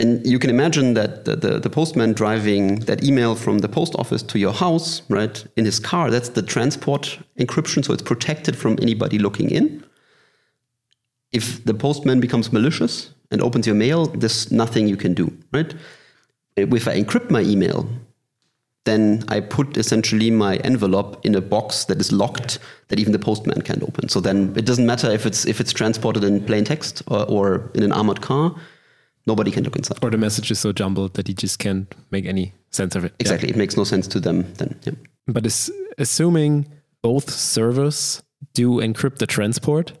And 0.00 0.24
you 0.24 0.38
can 0.38 0.50
imagine 0.50 0.94
that 0.94 1.24
the, 1.24 1.34
the, 1.34 1.58
the, 1.58 1.70
postman 1.70 2.12
driving 2.12 2.80
that 2.80 3.02
email 3.02 3.34
from 3.34 3.58
the 3.58 3.68
post 3.68 3.96
office 3.96 4.22
to 4.22 4.38
your 4.38 4.52
house, 4.52 5.02
right, 5.08 5.44
in 5.56 5.64
his 5.64 5.80
car, 5.80 6.08
that's 6.08 6.28
the 6.28 6.42
transport 6.42 7.18
encryption, 7.38 7.84
so 7.84 7.92
it's 7.92 8.02
protected 8.02 8.56
from 8.56 8.78
anybody 8.80 9.18
looking 9.18 9.50
in. 9.50 9.82
If 11.32 11.64
the 11.64 11.74
postman 11.74 12.20
becomes 12.20 12.52
malicious 12.52 13.10
and 13.32 13.42
opens 13.42 13.66
your 13.66 13.74
mail, 13.74 14.06
there's 14.06 14.52
nothing 14.52 14.86
you 14.86 14.96
can 14.96 15.14
do, 15.14 15.36
right? 15.52 15.74
If 16.56 16.86
I 16.86 17.00
encrypt 17.00 17.30
my 17.30 17.40
email, 17.40 17.88
then 18.88 19.24
I 19.28 19.40
put 19.40 19.76
essentially 19.76 20.30
my 20.30 20.56
envelope 20.58 21.24
in 21.24 21.34
a 21.34 21.40
box 21.40 21.84
that 21.86 22.00
is 22.00 22.10
locked 22.10 22.58
that 22.88 22.98
even 22.98 23.12
the 23.12 23.18
postman 23.18 23.62
can't 23.62 23.82
open. 23.82 24.08
So 24.08 24.20
then 24.20 24.54
it 24.56 24.64
doesn't 24.64 24.86
matter 24.86 25.10
if 25.10 25.26
it's 25.26 25.44
if 25.46 25.60
it's 25.60 25.72
transported 25.72 26.24
in 26.24 26.44
plain 26.44 26.64
text 26.64 27.02
or, 27.06 27.24
or 27.28 27.70
in 27.74 27.82
an 27.82 27.92
armored 27.92 28.20
car, 28.20 28.54
nobody 29.26 29.50
can 29.50 29.64
look 29.64 29.76
inside. 29.76 29.98
Or 30.02 30.10
the 30.10 30.18
message 30.18 30.50
is 30.50 30.58
so 30.58 30.72
jumbled 30.72 31.14
that 31.14 31.28
he 31.28 31.34
just 31.34 31.58
can't 31.58 31.94
make 32.10 32.26
any 32.26 32.52
sense 32.70 32.96
of 32.96 33.04
it. 33.04 33.14
Exactly, 33.18 33.48
yeah. 33.48 33.54
it 33.54 33.58
makes 33.58 33.76
no 33.76 33.84
sense 33.84 34.08
to 34.08 34.20
them 34.20 34.52
then. 34.54 34.78
Yeah. 34.82 34.92
But 35.26 35.46
is, 35.46 35.70
assuming 35.98 36.66
both 37.02 37.30
servers 37.30 38.22
do 38.54 38.80
encrypt 38.80 39.18
the 39.18 39.26
transport, 39.26 39.92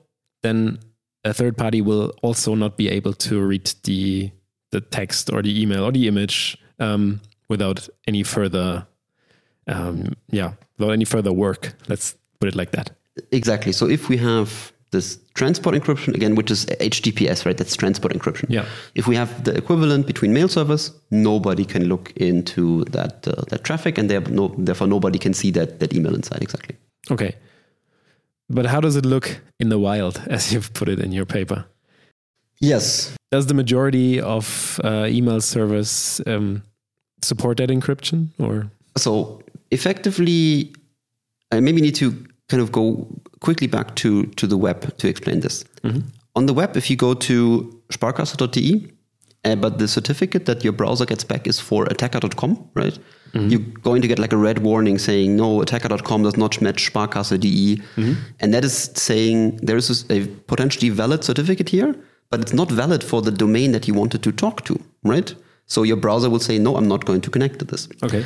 then 0.42 0.78
a 1.24 1.34
third 1.34 1.56
party 1.56 1.80
will 1.82 2.12
also 2.22 2.54
not 2.54 2.76
be 2.76 2.88
able 2.88 3.12
to 3.12 3.40
read 3.40 3.72
the 3.84 4.30
the 4.70 4.80
text 4.80 5.32
or 5.32 5.42
the 5.42 5.62
email 5.62 5.82
or 5.84 5.92
the 5.92 6.06
image 6.06 6.58
um, 6.78 7.20
without 7.48 7.88
any 8.06 8.22
further 8.22 8.86
um, 9.66 10.12
yeah 10.30 10.52
without 10.78 10.92
any 10.92 11.04
further 11.04 11.32
work. 11.32 11.74
Let's 11.88 12.16
put 12.40 12.48
it 12.48 12.54
like 12.54 12.70
that. 12.72 12.90
Exactly. 13.32 13.72
So 13.72 13.88
if 13.88 14.08
we 14.08 14.16
have 14.18 14.72
this 14.90 15.18
transport 15.34 15.74
encryption 15.74 16.14
again 16.14 16.34
which 16.34 16.50
is 16.50 16.64
https 16.66 17.44
right? 17.44 17.56
That's 17.56 17.76
transport 17.76 18.14
encryption. 18.14 18.46
Yeah. 18.48 18.64
If 18.94 19.06
we 19.06 19.16
have 19.16 19.44
the 19.44 19.54
equivalent 19.54 20.06
between 20.06 20.32
mail 20.32 20.48
servers 20.48 20.92
nobody 21.10 21.64
can 21.64 21.84
look 21.84 22.12
into 22.16 22.84
that 22.86 23.28
uh, 23.28 23.42
that 23.48 23.64
traffic 23.64 23.98
and 23.98 24.08
no, 24.30 24.54
therefore 24.56 24.86
nobody 24.86 25.18
can 25.18 25.34
see 25.34 25.50
that 25.52 25.80
that 25.80 25.94
email 25.94 26.14
inside 26.14 26.42
exactly. 26.42 26.76
Okay. 27.10 27.34
But 28.50 28.64
how 28.66 28.80
does 28.80 28.96
it 28.96 29.04
look 29.04 29.40
in 29.60 29.68
the 29.68 29.78
wild 29.78 30.22
as 30.30 30.52
you've 30.52 30.72
put 30.72 30.88
it 30.88 31.00
in 31.00 31.12
your 31.12 31.26
paper? 31.26 31.66
Yes. 32.60 33.14
Does 33.30 33.46
the 33.46 33.54
majority 33.54 34.20
of 34.20 34.80
uh, 34.82 35.06
email 35.08 35.40
servers 35.40 36.20
um, 36.26 36.62
support 37.22 37.56
that 37.56 37.70
encryption 37.70 38.28
or 38.38 38.70
so 38.96 39.40
effectively 39.70 40.72
i 41.52 41.60
maybe 41.60 41.80
need 41.80 41.94
to 41.94 42.12
kind 42.48 42.62
of 42.62 42.72
go 42.72 43.06
quickly 43.40 43.66
back 43.66 43.94
to 43.96 44.26
to 44.36 44.46
the 44.46 44.56
web 44.56 44.96
to 44.98 45.08
explain 45.08 45.40
this 45.40 45.64
mm-hmm. 45.82 46.00
on 46.34 46.46
the 46.46 46.54
web 46.54 46.76
if 46.76 46.90
you 46.90 46.96
go 46.96 47.14
to 47.14 47.82
sparkasse.de 47.92 48.90
uh, 49.44 49.54
but 49.54 49.78
the 49.78 49.86
certificate 49.86 50.46
that 50.46 50.64
your 50.64 50.72
browser 50.72 51.06
gets 51.06 51.24
back 51.24 51.46
is 51.46 51.60
for 51.60 51.84
attacker.com 51.86 52.70
right 52.74 52.98
mm-hmm. 53.32 53.48
you're 53.48 53.60
going 53.82 54.02
to 54.02 54.08
get 54.08 54.18
like 54.18 54.32
a 54.32 54.36
red 54.36 54.58
warning 54.60 54.98
saying 54.98 55.36
no 55.36 55.62
attacker.com 55.62 56.22
does 56.22 56.36
not 56.36 56.60
match 56.60 56.92
sparkasse.de 56.92 57.76
mm-hmm. 57.76 58.12
and 58.40 58.54
that 58.54 58.64
is 58.64 58.90
saying 58.94 59.56
there 59.58 59.76
is 59.76 60.04
a 60.10 60.26
potentially 60.46 60.88
valid 60.88 61.22
certificate 61.22 61.68
here 61.68 61.94
but 62.30 62.40
it's 62.40 62.52
not 62.52 62.70
valid 62.70 63.02
for 63.02 63.22
the 63.22 63.30
domain 63.30 63.72
that 63.72 63.86
you 63.86 63.94
wanted 63.94 64.22
to 64.22 64.32
talk 64.32 64.64
to 64.64 64.78
right 65.04 65.34
so 65.68 65.82
your 65.84 65.96
browser 65.96 66.28
will 66.28 66.40
say, 66.40 66.58
no, 66.58 66.76
I'm 66.76 66.88
not 66.88 67.04
going 67.04 67.20
to 67.20 67.30
connect 67.30 67.60
to 67.60 67.64
this. 67.64 67.88
Okay. 68.02 68.24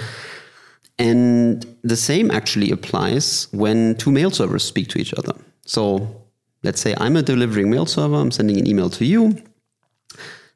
And 0.99 1.67
the 1.83 1.97
same 1.97 2.31
actually 2.31 2.71
applies 2.71 3.49
when 3.51 3.97
two 3.97 4.13
mail 4.13 4.31
servers 4.31 4.65
speak 4.65 4.89
to 4.89 4.99
each 4.99 5.13
other. 5.15 5.35
So 5.67 6.23
let's 6.63 6.81
say 6.81 6.95
I'm 6.99 7.17
a 7.17 7.23
delivering 7.23 7.69
mail 7.69 7.87
server, 7.87 8.15
I'm 8.15 8.31
sending 8.31 8.59
an 8.59 8.67
email 8.67 8.89
to 8.91 9.05
you. 9.05 9.37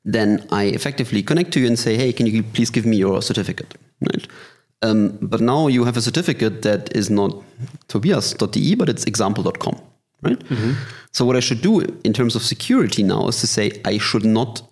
Then 0.04 0.46
I 0.52 0.64
effectively 0.64 1.22
connect 1.22 1.52
to 1.54 1.60
you 1.60 1.66
and 1.66 1.76
say, 1.76 1.96
hey, 1.96 2.12
can 2.12 2.26
you 2.26 2.44
please 2.44 2.70
give 2.70 2.86
me 2.86 2.96
your 2.96 3.20
certificate? 3.20 3.74
Right? 4.00 4.28
Um, 4.82 5.18
but 5.20 5.40
now 5.40 5.66
you 5.66 5.84
have 5.84 5.96
a 5.96 6.02
certificate 6.02 6.62
that 6.62 6.94
is 6.94 7.10
not 7.10 7.34
tobias.de, 7.88 8.76
but 8.76 8.88
it's 8.88 9.04
example.com. 9.04 9.80
Right? 10.22 10.38
Mm-hmm. 10.38 10.72
So 11.10 11.24
what 11.24 11.34
I 11.34 11.40
should 11.40 11.60
do 11.62 11.80
in 12.04 12.12
terms 12.12 12.36
of 12.36 12.42
security 12.42 13.02
now 13.02 13.26
is 13.26 13.40
to 13.40 13.48
say 13.48 13.80
I 13.84 13.98
should 13.98 14.24
not 14.24 14.62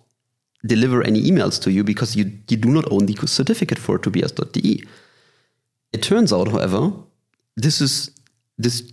deliver 0.65 1.03
any 1.03 1.21
emails 1.21 1.61
to 1.61 1.71
you 1.71 1.83
because 1.83 2.15
you, 2.15 2.31
you 2.49 2.57
do 2.57 2.69
not 2.69 2.91
own 2.91 3.05
the 3.05 3.15
certificate 3.27 3.79
for 3.79 3.97
tobias.de. 3.97 4.83
It 5.93 6.01
turns 6.01 6.33
out, 6.33 6.49
however, 6.49 6.91
this 7.55 7.81
is 7.81 8.11
this 8.57 8.91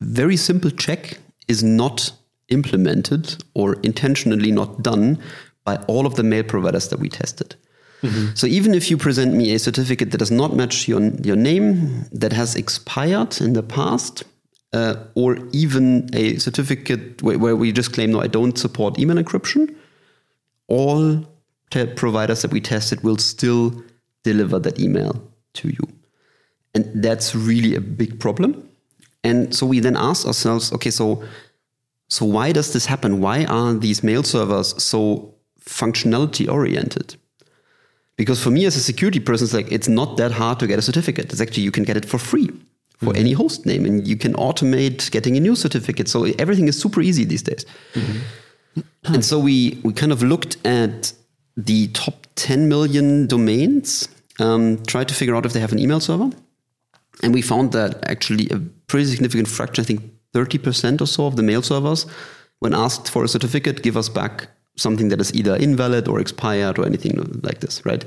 very 0.00 0.36
simple 0.36 0.70
check 0.70 1.18
is 1.48 1.62
not 1.62 2.12
implemented 2.48 3.42
or 3.54 3.74
intentionally 3.82 4.52
not 4.52 4.82
done 4.82 5.18
by 5.64 5.76
all 5.88 6.06
of 6.06 6.14
the 6.14 6.22
mail 6.22 6.44
providers 6.44 6.88
that 6.88 6.98
we 6.98 7.08
tested. 7.08 7.54
Mm-hmm. 8.02 8.34
So 8.34 8.46
even 8.46 8.74
if 8.74 8.90
you 8.90 8.96
present 8.96 9.34
me 9.34 9.52
a 9.54 9.58
certificate 9.58 10.12
that 10.12 10.18
does 10.18 10.30
not 10.30 10.54
match 10.54 10.86
your, 10.86 11.02
your 11.24 11.36
name, 11.36 12.04
that 12.12 12.32
has 12.32 12.54
expired 12.54 13.40
in 13.40 13.54
the 13.54 13.62
past, 13.62 14.24
uh, 14.72 14.94
or 15.14 15.38
even 15.52 16.08
a 16.12 16.38
certificate 16.38 17.22
where, 17.22 17.38
where, 17.38 17.56
we 17.56 17.72
just 17.72 17.92
claim, 17.92 18.12
no, 18.12 18.20
I 18.20 18.26
don't 18.28 18.56
support 18.56 18.98
email 18.98 19.16
encryption, 19.16 19.74
all 20.68 21.24
providers 21.96 22.42
that 22.42 22.52
we 22.52 22.60
tested 22.60 23.02
will 23.02 23.18
still 23.18 23.82
deliver 24.22 24.58
that 24.58 24.78
email 24.78 25.20
to 25.54 25.68
you. 25.68 25.80
And 26.74 27.02
that's 27.02 27.34
really 27.34 27.74
a 27.74 27.80
big 27.80 28.20
problem. 28.20 28.68
And 29.24 29.54
so 29.54 29.66
we 29.66 29.80
then 29.80 29.96
asked 29.96 30.26
ourselves, 30.26 30.72
okay, 30.72 30.90
so 30.90 31.22
so 32.10 32.24
why 32.24 32.52
does 32.52 32.72
this 32.72 32.86
happen? 32.86 33.20
Why 33.20 33.44
are 33.44 33.74
these 33.74 34.02
mail 34.02 34.22
servers 34.22 34.82
so 34.82 35.34
functionality 35.60 36.50
oriented? 36.50 37.16
Because 38.16 38.42
for 38.42 38.50
me 38.50 38.64
as 38.64 38.76
a 38.76 38.80
security 38.80 39.20
person, 39.20 39.44
it's 39.44 39.54
like 39.54 39.70
it's 39.70 39.88
not 39.88 40.16
that 40.16 40.32
hard 40.32 40.58
to 40.60 40.66
get 40.66 40.78
a 40.78 40.82
certificate. 40.82 41.30
It's 41.32 41.40
actually 41.40 41.64
you 41.64 41.70
can 41.70 41.84
get 41.84 41.96
it 41.96 42.04
for 42.04 42.18
free 42.18 42.48
for 42.96 43.06
mm-hmm. 43.06 43.16
any 43.16 43.32
host 43.32 43.64
name, 43.64 43.84
and 43.84 44.08
you 44.08 44.16
can 44.16 44.32
automate 44.34 45.10
getting 45.10 45.36
a 45.36 45.40
new 45.40 45.54
certificate. 45.54 46.08
So 46.08 46.24
everything 46.38 46.66
is 46.66 46.80
super 46.80 47.00
easy 47.00 47.24
these 47.24 47.42
days. 47.42 47.64
Mm-hmm. 47.94 48.18
and 49.04 49.24
so 49.24 49.38
we 49.38 49.80
we 49.84 49.92
kind 49.92 50.12
of 50.12 50.22
looked 50.22 50.56
at 50.66 51.12
the 51.56 51.88
top 51.88 52.26
10 52.36 52.68
million 52.68 53.26
domains, 53.26 54.08
um, 54.38 54.82
tried 54.84 55.08
to 55.08 55.14
figure 55.14 55.34
out 55.34 55.44
if 55.44 55.52
they 55.52 55.60
have 55.60 55.72
an 55.72 55.78
email 55.78 56.00
server, 56.00 56.30
and 57.22 57.34
we 57.34 57.42
found 57.42 57.72
that 57.72 58.08
actually 58.08 58.48
a 58.50 58.58
pretty 58.86 59.06
significant 59.06 59.48
fraction, 59.48 59.82
I 59.82 59.86
think 59.86 60.02
30% 60.34 61.00
or 61.00 61.06
so 61.06 61.26
of 61.26 61.36
the 61.36 61.42
mail 61.42 61.62
servers, 61.62 62.06
when 62.60 62.74
asked 62.74 63.10
for 63.10 63.24
a 63.24 63.28
certificate, 63.28 63.82
give 63.82 63.96
us 63.96 64.08
back 64.08 64.48
something 64.76 65.08
that 65.08 65.20
is 65.20 65.34
either 65.34 65.56
invalid 65.56 66.06
or 66.06 66.20
expired 66.20 66.78
or 66.78 66.86
anything 66.86 67.12
like 67.42 67.60
this, 67.60 67.84
right? 67.84 68.04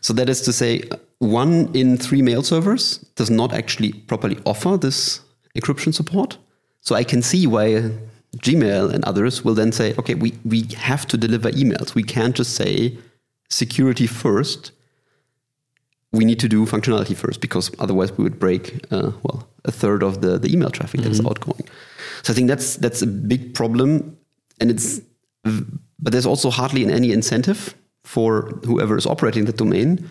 So 0.00 0.12
that 0.14 0.28
is 0.28 0.40
to 0.42 0.52
say, 0.52 0.82
one 1.18 1.70
in 1.74 1.96
three 1.96 2.22
mail 2.22 2.42
servers 2.42 2.98
does 3.16 3.30
not 3.30 3.52
actually 3.52 3.92
properly 3.92 4.38
offer 4.46 4.76
this 4.76 5.20
encryption 5.56 5.92
support. 5.92 6.38
So 6.80 6.94
I 6.94 7.02
can 7.02 7.22
see 7.22 7.46
why 7.46 7.90
Gmail 8.36 8.92
and 8.92 9.04
others 9.04 9.44
will 9.44 9.54
then 9.54 9.72
say, 9.72 9.94
okay, 9.98 10.14
we, 10.14 10.38
we 10.44 10.62
have 10.76 11.06
to 11.06 11.16
deliver 11.16 11.50
emails. 11.50 11.94
We 11.94 12.02
can't 12.02 12.36
just 12.36 12.54
say 12.54 12.96
security 13.48 14.06
first. 14.06 14.72
We 16.12 16.24
need 16.24 16.38
to 16.40 16.48
do 16.48 16.66
functionality 16.66 17.16
first 17.16 17.40
because 17.40 17.70
otherwise 17.78 18.16
we 18.16 18.24
would 18.24 18.38
break, 18.38 18.84
uh, 18.90 19.12
well, 19.22 19.48
a 19.64 19.72
third 19.72 20.02
of 20.02 20.20
the, 20.20 20.38
the 20.38 20.52
email 20.52 20.70
traffic 20.70 21.00
mm-hmm. 21.00 21.08
that 21.08 21.12
is 21.12 21.20
mm-hmm. 21.20 21.28
outgoing. 21.28 21.68
So 22.22 22.32
I 22.32 22.36
think 22.36 22.48
that's 22.48 22.76
that's 22.76 23.02
a 23.02 23.06
big 23.06 23.54
problem, 23.54 24.16
and 24.60 24.70
it's 24.70 25.00
but 25.44 26.12
there's 26.12 26.26
also 26.26 26.50
hardly 26.50 26.86
any 26.86 27.12
incentive 27.12 27.74
for 28.04 28.50
whoever 28.64 28.96
is 28.96 29.06
operating 29.06 29.44
the 29.44 29.52
domain 29.52 30.10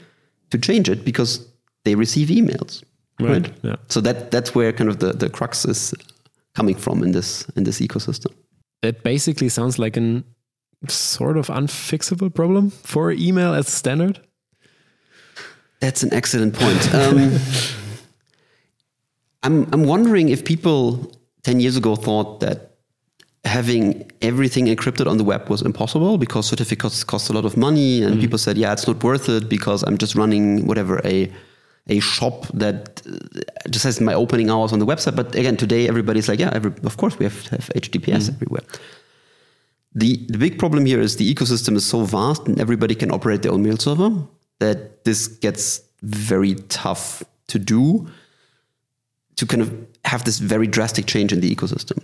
to 0.51 0.58
change 0.58 0.89
it 0.89 1.03
because 1.03 1.47
they 1.84 1.95
receive 1.95 2.30
emails. 2.30 2.84
Right. 3.19 3.47
right? 3.47 3.53
Yeah. 3.63 3.75
So 3.89 4.01
that 4.01 4.32
that's 4.32 4.53
where 4.53 4.71
kind 4.71 4.89
of 4.89 4.99
the, 4.99 5.13
the 5.13 5.30
crux 5.30 5.65
is 5.65 5.93
coming 6.58 6.76
from 6.76 7.04
in 7.04 7.12
this 7.12 7.46
in 7.56 7.63
this 7.63 7.80
ecosystem. 7.80 8.32
That 8.82 9.04
basically 9.04 9.50
sounds 9.50 9.78
like 9.78 9.96
an 9.98 10.24
sort 10.88 11.38
of 11.38 11.48
unfixable 11.48 12.32
problem 12.34 12.70
for 12.72 13.12
email 13.12 13.54
as 13.54 13.67
standard. 13.67 14.20
That's 15.80 16.04
an 16.04 16.12
excellent 16.13 16.54
point. 16.63 16.84
Um, 16.93 17.17
I'm 19.43 19.58
I'm 19.74 19.84
wondering 19.93 20.30
if 20.30 20.39
people 20.43 21.12
ten 21.43 21.60
years 21.60 21.78
ago 21.78 21.96
thought 21.96 22.39
that 22.39 22.58
having 23.46 24.12
everything 24.22 24.65
encrypted 24.67 25.08
on 25.12 25.17
the 25.17 25.24
web 25.24 25.50
was 25.50 25.62
impossible 25.62 26.17
because 26.17 26.48
certificates 26.54 27.04
cost 27.04 27.30
a 27.30 27.34
lot 27.34 27.46
of 27.46 27.56
money, 27.56 28.04
and 28.04 28.15
mm. 28.15 28.22
people 28.24 28.39
said, 28.46 28.58
"Yeah, 28.58 28.74
it's 28.74 28.88
not 28.88 29.04
worth 29.04 29.30
it 29.30 29.43
because 29.48 29.84
I'm 29.88 29.98
just 29.98 30.15
running 30.15 30.65
whatever 30.70 30.96
a 31.06 31.32
a 31.89 32.00
shop 32.00 32.47
that 32.54 33.02
uh, 33.06 33.69
just 33.69 33.84
has 33.86 34.02
my 34.02 34.13
opening 34.13 34.50
hours 34.50 34.73
on 34.73 34.80
the 34.80 34.86
website. 34.86 35.15
But 35.15 35.36
again, 35.36 35.58
today 35.58 35.88
everybody's 35.88 36.28
like, 36.28 36.39
yeah, 36.39 36.52
every, 36.54 36.71
of 36.84 36.97
course 36.97 37.17
we 37.19 37.26
have, 37.26 37.47
have 37.47 37.69
HTTPS 37.76 38.30
mm. 38.30 38.36
everywhere. 38.36 38.63
The, 39.95 40.17
the 40.28 40.38
big 40.38 40.60
problem 40.60 40.86
here 40.86 41.00
is 41.00 41.15
the 41.15 41.34
ecosystem 41.34 41.76
is 41.76 41.86
so 41.86 42.04
vast 42.04 42.47
and 42.47 42.60
everybody 42.60 42.93
can 42.93 43.12
operate 43.12 43.41
their 43.41 43.52
own 43.52 43.63
mail 43.63 43.78
server 43.78 44.12
that 44.60 45.06
this 45.06 45.28
gets 45.28 45.82
very 46.04 46.56
tough 46.69 47.23
to 47.47 47.58
do 47.60 48.08
to 49.38 49.45
kind 49.45 49.62
of 49.62 49.73
have 50.06 50.23
this 50.23 50.39
very 50.39 50.67
drastic 50.67 51.06
change 51.06 51.32
in 51.32 51.39
the 51.41 51.54
ecosystem. 51.54 52.04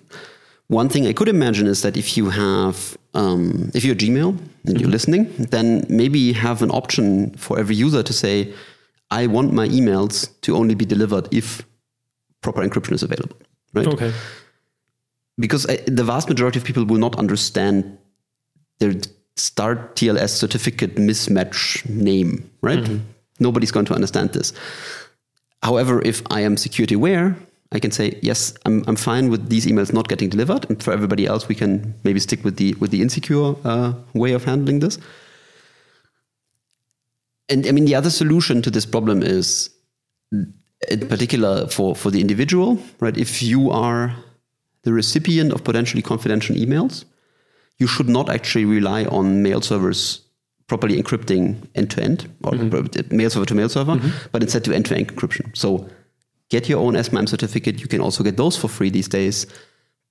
One 0.67 0.89
thing 0.89 1.07
I 1.07 1.13
could 1.13 1.27
imagine 1.27 1.67
is 1.67 1.81
that 1.81 1.97
if 1.97 2.15
you 2.15 2.29
have, 2.29 2.97
um, 3.13 3.69
if 3.73 3.83
you're 3.83 3.95
Gmail 3.95 4.29
and 4.29 4.39
mm-hmm. 4.39 4.77
you're 4.77 4.89
listening, 4.89 5.31
then 5.37 5.85
maybe 5.89 6.33
have 6.33 6.61
an 6.61 6.71
option 6.71 7.31
for 7.35 7.59
every 7.59 7.75
user 7.75 8.01
to 8.01 8.13
say, 8.13 8.53
I 9.19 9.27
want 9.27 9.53
my 9.53 9.67
emails 9.67 10.15
to 10.41 10.55
only 10.55 10.75
be 10.75 10.85
delivered 10.85 11.25
if 11.31 11.65
proper 12.41 12.61
encryption 12.67 12.93
is 12.93 13.03
available. 13.03 13.37
Right? 13.73 13.87
Okay. 13.87 14.11
Because 15.37 15.65
I, 15.69 15.75
the 15.99 16.03
vast 16.03 16.29
majority 16.29 16.59
of 16.59 16.65
people 16.65 16.85
will 16.85 16.99
not 16.99 17.15
understand 17.17 17.97
their 18.79 18.93
STARTTLS 19.35 20.29
certificate 20.29 20.95
mismatch 20.95 21.87
name, 21.89 22.49
right? 22.61 22.79
Mm-hmm. 22.79 22.99
Nobody's 23.39 23.71
going 23.71 23.85
to 23.85 23.93
understand 23.93 24.33
this. 24.33 24.53
However, 25.61 26.01
if 26.05 26.21
I 26.29 26.41
am 26.41 26.57
security 26.57 26.95
aware, 26.95 27.35
I 27.71 27.79
can 27.79 27.91
say 27.91 28.19
yes, 28.21 28.53
I'm, 28.65 28.83
I'm 28.87 28.95
fine 28.95 29.29
with 29.29 29.49
these 29.49 29.65
emails 29.65 29.93
not 29.93 30.07
getting 30.07 30.29
delivered, 30.29 30.69
and 30.69 30.83
for 30.83 30.91
everybody 30.93 31.25
else, 31.25 31.47
we 31.47 31.55
can 31.55 31.95
maybe 32.03 32.19
stick 32.19 32.43
with 32.43 32.57
the 32.57 32.75
with 32.75 32.91
the 32.91 33.01
insecure 33.01 33.55
uh, 33.65 33.93
way 34.13 34.33
of 34.33 34.43
handling 34.43 34.79
this. 34.79 34.99
And 37.49 37.67
I 37.67 37.71
mean, 37.71 37.85
the 37.85 37.95
other 37.95 38.09
solution 38.09 38.61
to 38.61 38.71
this 38.71 38.85
problem 38.85 39.21
is, 39.21 39.69
in 40.31 41.07
particular, 41.07 41.67
for 41.67 41.95
for 41.95 42.11
the 42.11 42.21
individual, 42.21 42.79
right? 42.99 43.17
If 43.17 43.43
you 43.43 43.71
are 43.71 44.15
the 44.83 44.93
recipient 44.93 45.51
of 45.53 45.63
potentially 45.63 46.01
confidential 46.01 46.55
emails, 46.55 47.05
you 47.79 47.87
should 47.87 48.09
not 48.09 48.29
actually 48.29 48.65
rely 48.65 49.05
on 49.05 49.41
mail 49.41 49.61
servers 49.61 50.21
properly 50.67 51.01
encrypting 51.01 51.67
end 51.75 51.91
to 51.91 52.01
end 52.01 52.29
or 52.43 52.51
mm-hmm. 52.51 53.15
mail 53.15 53.29
server 53.29 53.45
to 53.45 53.55
mail 53.55 53.69
server, 53.69 53.95
mm-hmm. 53.95 54.27
but 54.31 54.41
instead 54.41 54.63
to 54.63 54.73
end 54.73 54.85
to 54.85 54.95
end 54.95 55.07
encryption. 55.07 55.55
So 55.55 55.87
get 56.49 56.69
your 56.69 56.79
own 56.79 57.01
SMIME 57.01 57.27
certificate. 57.27 57.79
You 57.79 57.87
can 57.87 58.01
also 58.01 58.23
get 58.23 58.37
those 58.37 58.57
for 58.57 58.67
free 58.67 58.89
these 58.89 59.07
days. 59.07 59.45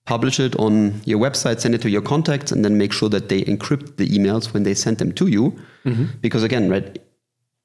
Publish 0.05 0.41
it 0.41 0.57
on 0.57 1.01
your 1.05 1.19
website, 1.19 1.61
send 1.61 1.75
it 1.75 1.83
to 1.83 1.91
your 1.91 2.03
contacts, 2.03 2.51
and 2.51 2.65
then 2.65 2.77
make 2.77 2.93
sure 2.93 3.09
that 3.09 3.29
they 3.29 3.43
encrypt 3.43 3.97
the 3.97 4.09
emails 4.09 4.53
when 4.53 4.65
they 4.65 4.75
send 4.75 4.99
them 4.99 5.13
to 5.13 5.29
you. 5.29 5.57
Mm-hmm. 5.85 6.07
Because 6.21 6.43
again, 6.43 6.69
right, 6.69 6.99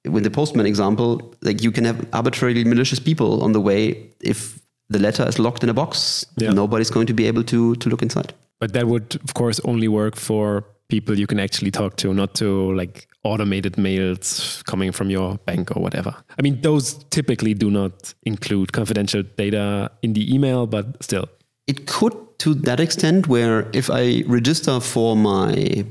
with 0.09 0.23
the 0.23 0.31
postman 0.31 0.65
example, 0.65 1.33
like 1.41 1.63
you 1.63 1.71
can 1.71 1.85
have 1.85 2.05
arbitrarily 2.13 2.63
malicious 2.63 2.99
people 2.99 3.43
on 3.43 3.51
the 3.51 3.61
way 3.61 4.09
if 4.21 4.59
the 4.89 4.99
letter 4.99 5.27
is 5.27 5.39
locked 5.39 5.63
in 5.63 5.69
a 5.69 5.73
box. 5.73 6.25
Yeah. 6.37 6.51
Nobody's 6.51 6.89
going 6.89 7.07
to 7.07 7.13
be 7.13 7.27
able 7.27 7.43
to 7.43 7.75
to 7.75 7.89
look 7.89 8.01
inside. 8.01 8.33
But 8.59 8.73
that 8.73 8.87
would, 8.87 9.15
of 9.23 9.33
course, 9.33 9.59
only 9.65 9.87
work 9.87 10.15
for 10.15 10.63
people 10.89 11.19
you 11.19 11.27
can 11.27 11.39
actually 11.39 11.71
talk 11.71 11.97
to, 11.97 12.13
not 12.13 12.33
to 12.35 12.73
like 12.73 13.07
automated 13.23 13.77
mails 13.77 14.63
coming 14.65 14.91
from 14.91 15.09
your 15.09 15.37
bank 15.45 15.75
or 15.75 15.81
whatever. 15.81 16.15
I 16.39 16.41
mean, 16.41 16.61
those 16.61 17.03
typically 17.09 17.53
do 17.53 17.69
not 17.69 18.13
include 18.23 18.71
confidential 18.71 19.23
data 19.23 19.91
in 20.01 20.13
the 20.13 20.33
email, 20.33 20.65
but 20.65 21.03
still. 21.03 21.27
It 21.67 21.87
could 21.87 22.15
to 22.39 22.53
that 22.53 22.79
extent 22.79 23.27
where 23.27 23.67
if 23.73 23.89
I 23.89 24.23
register 24.27 24.79
for 24.79 25.15
my 25.15 25.85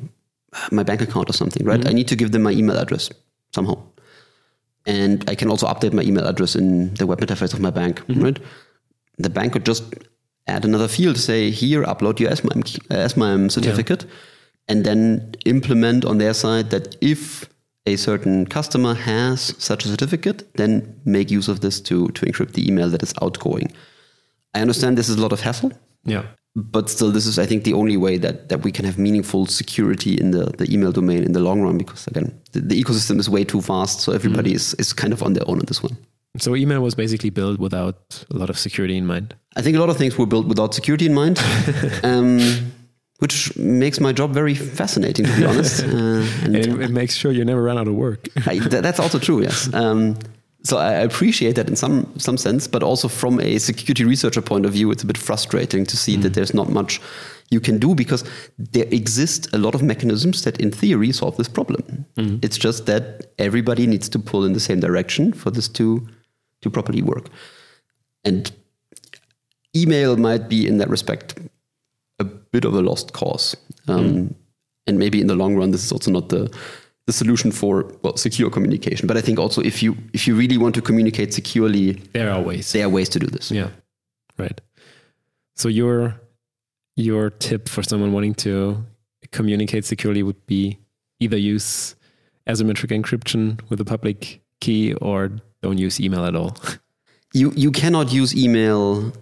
my 0.71 0.83
bank 0.83 1.03
account 1.03 1.29
or 1.29 1.35
something, 1.35 1.67
right? 1.67 1.81
Mm-hmm. 1.81 1.89
I 1.89 1.93
need 1.93 2.09
to 2.09 2.17
give 2.17 2.33
them 2.33 2.43
my 2.43 2.53
email 2.53 2.79
address 2.79 3.11
somehow. 3.55 3.77
And 4.87 5.29
I 5.29 5.35
can 5.35 5.51
also 5.51 5.67
update 5.67 5.93
my 5.93 6.03
email 6.03 6.27
address 6.27 6.55
in 6.55 6.95
the 6.95 7.07
web 7.07 7.21
interface 7.21 7.53
of 7.53 7.61
my 7.61 7.71
bank, 7.71 8.01
mm-hmm. 8.07 8.23
right? 8.23 8.39
The 9.19 9.31
bank 9.31 9.53
could 9.53 9.67
just 9.67 9.83
add 10.47 10.65
another 10.65 10.89
field, 10.89 11.19
say, 11.19 11.51
here, 11.51 11.83
upload 11.83 12.21
your 12.21 12.35
SMIME, 12.35 13.09
SMIME 13.09 13.51
certificate. 13.51 14.05
Yeah 14.05 14.11
and 14.69 14.85
then 14.85 15.35
implement 15.45 16.05
on 16.05 16.19
their 16.19 16.35
side 16.35 16.71
that 16.71 16.97
if 17.01 17.49
a 17.87 17.97
certain 17.97 18.47
customer 18.47 18.95
has 18.95 19.55
such 19.59 19.85
a 19.85 19.89
certificate, 19.89 20.53
then 20.55 21.01
make 21.05 21.31
use 21.31 21.49
of 21.49 21.61
this 21.61 21.81
to, 21.81 22.09
to 22.09 22.27
encrypt 22.27 22.53
the 22.53 22.67
email 22.67 22.91
that 22.91 23.03
is 23.03 23.15
outgoing. 23.23 23.73
I 24.55 24.61
understand 24.61 24.99
this 24.99 25.09
is 25.09 25.17
a 25.17 25.23
lot 25.23 25.33
of 25.33 25.41
hassle. 25.41 25.73
Yeah. 26.05 26.27
But 26.59 26.89
still, 26.89 27.11
this 27.13 27.27
is, 27.27 27.39
I 27.39 27.45
think, 27.45 27.65
the 27.65 27.75
only 27.75 27.99
way 27.99 28.17
that, 28.17 28.49
that 28.49 28.63
we 28.63 28.73
can 28.73 28.87
have 28.87 28.99
meaningful 28.99 29.45
security 29.45 30.19
in 30.19 30.31
the, 30.31 30.47
the 30.57 30.73
email 30.73 30.91
domain 30.91 31.23
in 31.23 31.33
the 31.33 31.41
long 31.41 31.61
run, 31.61 31.77
because 31.77 32.07
again, 32.07 32.33
the, 32.53 32.61
the 32.61 32.83
ecosystem 32.83 33.19
is 33.19 33.29
way 33.29 33.45
too 33.45 33.61
fast. 33.61 34.01
So 34.01 34.13
everybody 34.13 34.53
mm. 34.53 34.57
is, 34.57 34.73
is 34.75 34.95
kind 34.95 35.13
of 35.13 35.23
on 35.23 35.35
their 35.35 35.47
own 35.47 35.59
on 35.59 35.67
this 35.67 35.83
one. 35.83 35.99
So 36.39 36.57
email 36.57 36.81
was 36.81 36.95
basically 36.95 37.29
built 37.29 37.59
without 37.59 38.25
a 38.31 38.37
lot 38.37 38.49
of 38.49 38.59
security 38.59 38.97
in 38.97 39.07
mind. 39.07 39.35
I 39.55 39.61
think 39.61 39.77
a 39.77 39.81
lot 39.81 39.91
of 39.91 39.99
things 39.99 40.17
were 40.17 40.27
built 40.27 40.47
without 40.47 40.75
security 40.75 41.05
in 41.07 41.15
mind. 41.15 41.39
um, 42.03 42.73
which 43.19 43.57
makes 43.57 43.99
my 44.01 44.13
job 44.13 44.33
very 44.33 44.55
fascinating, 44.55 45.25
to 45.27 45.37
be 45.37 45.45
honest. 45.45 45.85
Uh, 45.97 46.27
and, 46.43 46.57
and 46.57 46.57
it, 46.57 46.81
it, 46.81 46.91
makes 46.91 47.15
sure 47.15 47.33
you 47.33 47.45
never 47.45 47.63
run 47.63 47.79
out 47.79 47.89
of 47.89 47.95
work. 47.95 48.29
I, 48.47 48.59
th- 48.59 48.83
that's 48.83 49.01
also 49.01 49.19
true, 49.19 49.43
yes. 49.43 49.71
Um, 49.75 50.19
so 50.67 50.79
I 50.79 50.93
appreciate 50.93 51.55
that 51.55 51.69
in 51.69 51.77
some 51.77 52.13
some 52.19 52.37
sense, 52.37 52.67
but 52.67 52.83
also 52.83 53.09
from 53.09 53.41
a 53.41 53.59
security 53.59 54.05
researcher 54.05 54.43
point 54.43 54.67
of 54.67 54.73
view, 54.73 54.91
it's 54.91 55.05
a 55.05 55.07
bit 55.07 55.19
frustrating 55.19 55.87
to 55.87 55.97
see 55.97 56.17
mm. 56.17 56.23
that 56.23 56.35
there's 56.35 56.55
not 56.55 56.69
much 56.69 57.01
you 57.51 57.61
can 57.61 57.79
do 57.79 57.95
because 57.95 58.25
there 58.59 58.89
exist 58.91 59.49
a 59.55 59.59
lot 59.59 59.75
of 59.75 59.83
mechanisms 59.83 60.43
that, 60.43 60.61
in 60.61 60.73
theory, 60.73 61.13
solve 61.13 61.37
this 61.37 61.49
problem. 61.49 62.05
Mm. 62.17 62.45
It's 62.45 62.59
just 62.59 62.87
that 62.87 63.33
everybody 63.39 63.87
needs 63.87 64.09
to 64.09 64.19
pull 64.19 64.45
in 64.45 64.53
the 64.55 64.61
same 64.61 64.81
direction 64.81 65.33
for 65.33 65.53
this 65.53 65.69
to 65.69 66.07
to 66.63 66.71
properly 66.71 67.03
work. 67.03 67.29
And 68.25 68.51
email 69.77 70.17
might 70.17 70.49
be, 70.49 70.67
in 70.67 70.79
that 70.79 70.91
respect, 70.91 71.39
a 72.19 72.25
bit 72.25 72.65
of 72.65 72.75
a 72.75 72.81
lost 72.81 73.13
cause. 73.13 73.57
Um, 73.87 74.05
mm. 74.05 74.35
And 74.89 74.99
maybe 74.99 75.21
in 75.21 75.29
the 75.29 75.37
long 75.37 75.57
run, 75.57 75.71
this 75.71 75.85
is 75.85 75.93
also 75.93 76.11
not 76.11 76.29
the 76.29 76.51
the 77.07 77.13
solution 77.13 77.53
for 77.53 77.93
well 78.03 78.17
secure 78.17 78.51
communication. 78.51 79.07
But 79.07 79.17
I 79.17 79.21
think 79.21 79.39
also 79.39 79.63
if 79.63 79.83
you 79.83 79.97
if 80.13 80.27
you 80.27 80.35
really 80.35 80.59
want 80.59 80.75
to 80.75 80.83
communicate 80.83 81.33
securely, 81.33 81.93
there 82.13 82.31
are 82.31 82.41
ways. 82.41 82.73
There 82.73 82.85
are 82.85 82.89
ways 82.89 83.09
to 83.11 83.19
do 83.19 83.27
this. 83.27 83.51
Yeah, 83.51 83.71
right. 84.39 84.61
So 85.55 85.69
your 85.69 86.21
your 86.97 87.31
tip 87.31 87.69
for 87.69 87.83
someone 87.83 88.13
wanting 88.13 88.35
to 88.35 88.85
communicate 89.31 89.85
securely 89.85 90.23
would 90.23 90.47
be 90.47 90.79
either 91.21 91.37
use 91.37 91.95
asymmetric 92.47 92.91
encryption 92.91 93.61
with 93.69 93.81
a 93.81 93.85
public 93.85 94.41
key 94.61 94.95
or 94.95 95.31
don't 95.63 95.79
use 95.79 96.01
email 96.01 96.25
at 96.25 96.35
all. 96.37 96.57
You 97.33 97.53
you 97.55 97.71
cannot 97.71 98.13
use 98.13 98.35
email 98.35 99.13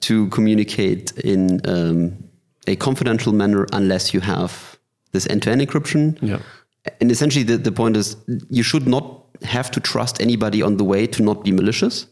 to 0.00 0.28
communicate 0.28 1.10
in 1.24 1.60
um, 1.64 2.16
a 2.68 2.76
confidential 2.76 3.32
manner 3.32 3.66
unless 3.72 4.14
you 4.14 4.20
have 4.20 4.78
this 5.10 5.26
end-to-end 5.28 5.62
encryption. 5.62 6.16
Yeah. 6.22 6.38
And 7.00 7.10
essentially, 7.10 7.44
the, 7.44 7.56
the 7.56 7.72
point 7.72 7.96
is 7.96 8.16
you 8.50 8.62
should 8.62 8.86
not 8.86 9.24
have 9.42 9.70
to 9.72 9.80
trust 9.80 10.20
anybody 10.20 10.62
on 10.62 10.76
the 10.76 10.84
way 10.84 11.06
to 11.06 11.22
not 11.22 11.44
be 11.44 11.52
malicious. 11.52 12.06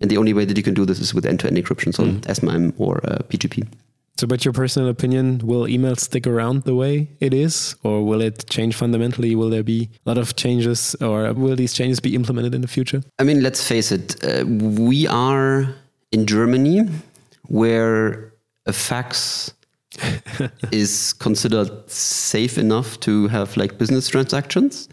And 0.00 0.10
the 0.10 0.18
only 0.18 0.34
way 0.34 0.44
that 0.44 0.56
you 0.56 0.62
can 0.62 0.74
do 0.74 0.84
this 0.84 1.00
is 1.00 1.14
with 1.14 1.24
end-to-end 1.24 1.56
encryption, 1.56 1.94
so 1.94 2.04
mm. 2.04 2.34
SMIME 2.34 2.74
or 2.76 3.00
uh, 3.04 3.18
PGP. 3.28 3.66
So, 4.18 4.26
but 4.26 4.44
your 4.44 4.52
personal 4.52 4.88
opinion, 4.88 5.40
will 5.44 5.68
email 5.68 5.94
stick 5.96 6.26
around 6.26 6.64
the 6.64 6.74
way 6.74 7.08
it 7.20 7.34
is, 7.34 7.76
or 7.82 8.02
will 8.02 8.22
it 8.22 8.48
change 8.48 8.74
fundamentally? 8.74 9.34
Will 9.34 9.50
there 9.50 9.62
be 9.62 9.90
a 10.04 10.08
lot 10.08 10.16
of 10.16 10.36
changes, 10.36 10.96
or 11.02 11.32
will 11.34 11.56
these 11.56 11.74
changes 11.74 12.00
be 12.00 12.14
implemented 12.14 12.54
in 12.54 12.62
the 12.62 12.68
future? 12.68 13.02
I 13.18 13.24
mean, 13.24 13.42
let's 13.42 13.66
face 13.66 13.92
it, 13.92 14.16
uh, 14.24 14.46
we 14.46 15.06
are 15.06 15.74
in 16.12 16.26
Germany 16.26 16.88
where 17.48 18.32
a 18.64 18.72
fax 18.72 19.52
is 20.72 21.12
considered 21.12 21.90
safe 21.90 22.58
enough 22.58 22.98
to 23.00 23.28
have 23.28 23.56
like 23.56 23.78
business 23.78 24.08
transactions. 24.08 24.88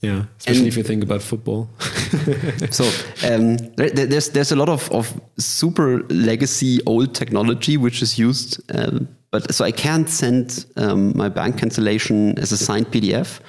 Yeah, 0.00 0.24
especially 0.38 0.58
and 0.60 0.68
if 0.68 0.76
you 0.76 0.82
think 0.82 1.02
about 1.02 1.22
football. 1.22 1.70
so 2.70 2.84
um, 3.24 3.56
there, 3.76 3.90
there's 3.90 4.28
there's 4.30 4.52
a 4.52 4.56
lot 4.56 4.68
of, 4.68 4.90
of 4.92 5.20
super 5.38 6.02
legacy 6.08 6.80
old 6.86 7.14
technology 7.14 7.76
which 7.76 8.02
is 8.02 8.18
used, 8.18 8.60
um, 8.74 9.08
but 9.30 9.54
so 9.54 9.64
I 9.64 9.72
can't 9.72 10.08
send 10.08 10.66
um, 10.76 11.16
my 11.16 11.28
bank 11.28 11.58
cancellation 11.58 12.38
as 12.38 12.52
a 12.52 12.56
signed 12.58 12.88
PDF. 12.88 13.40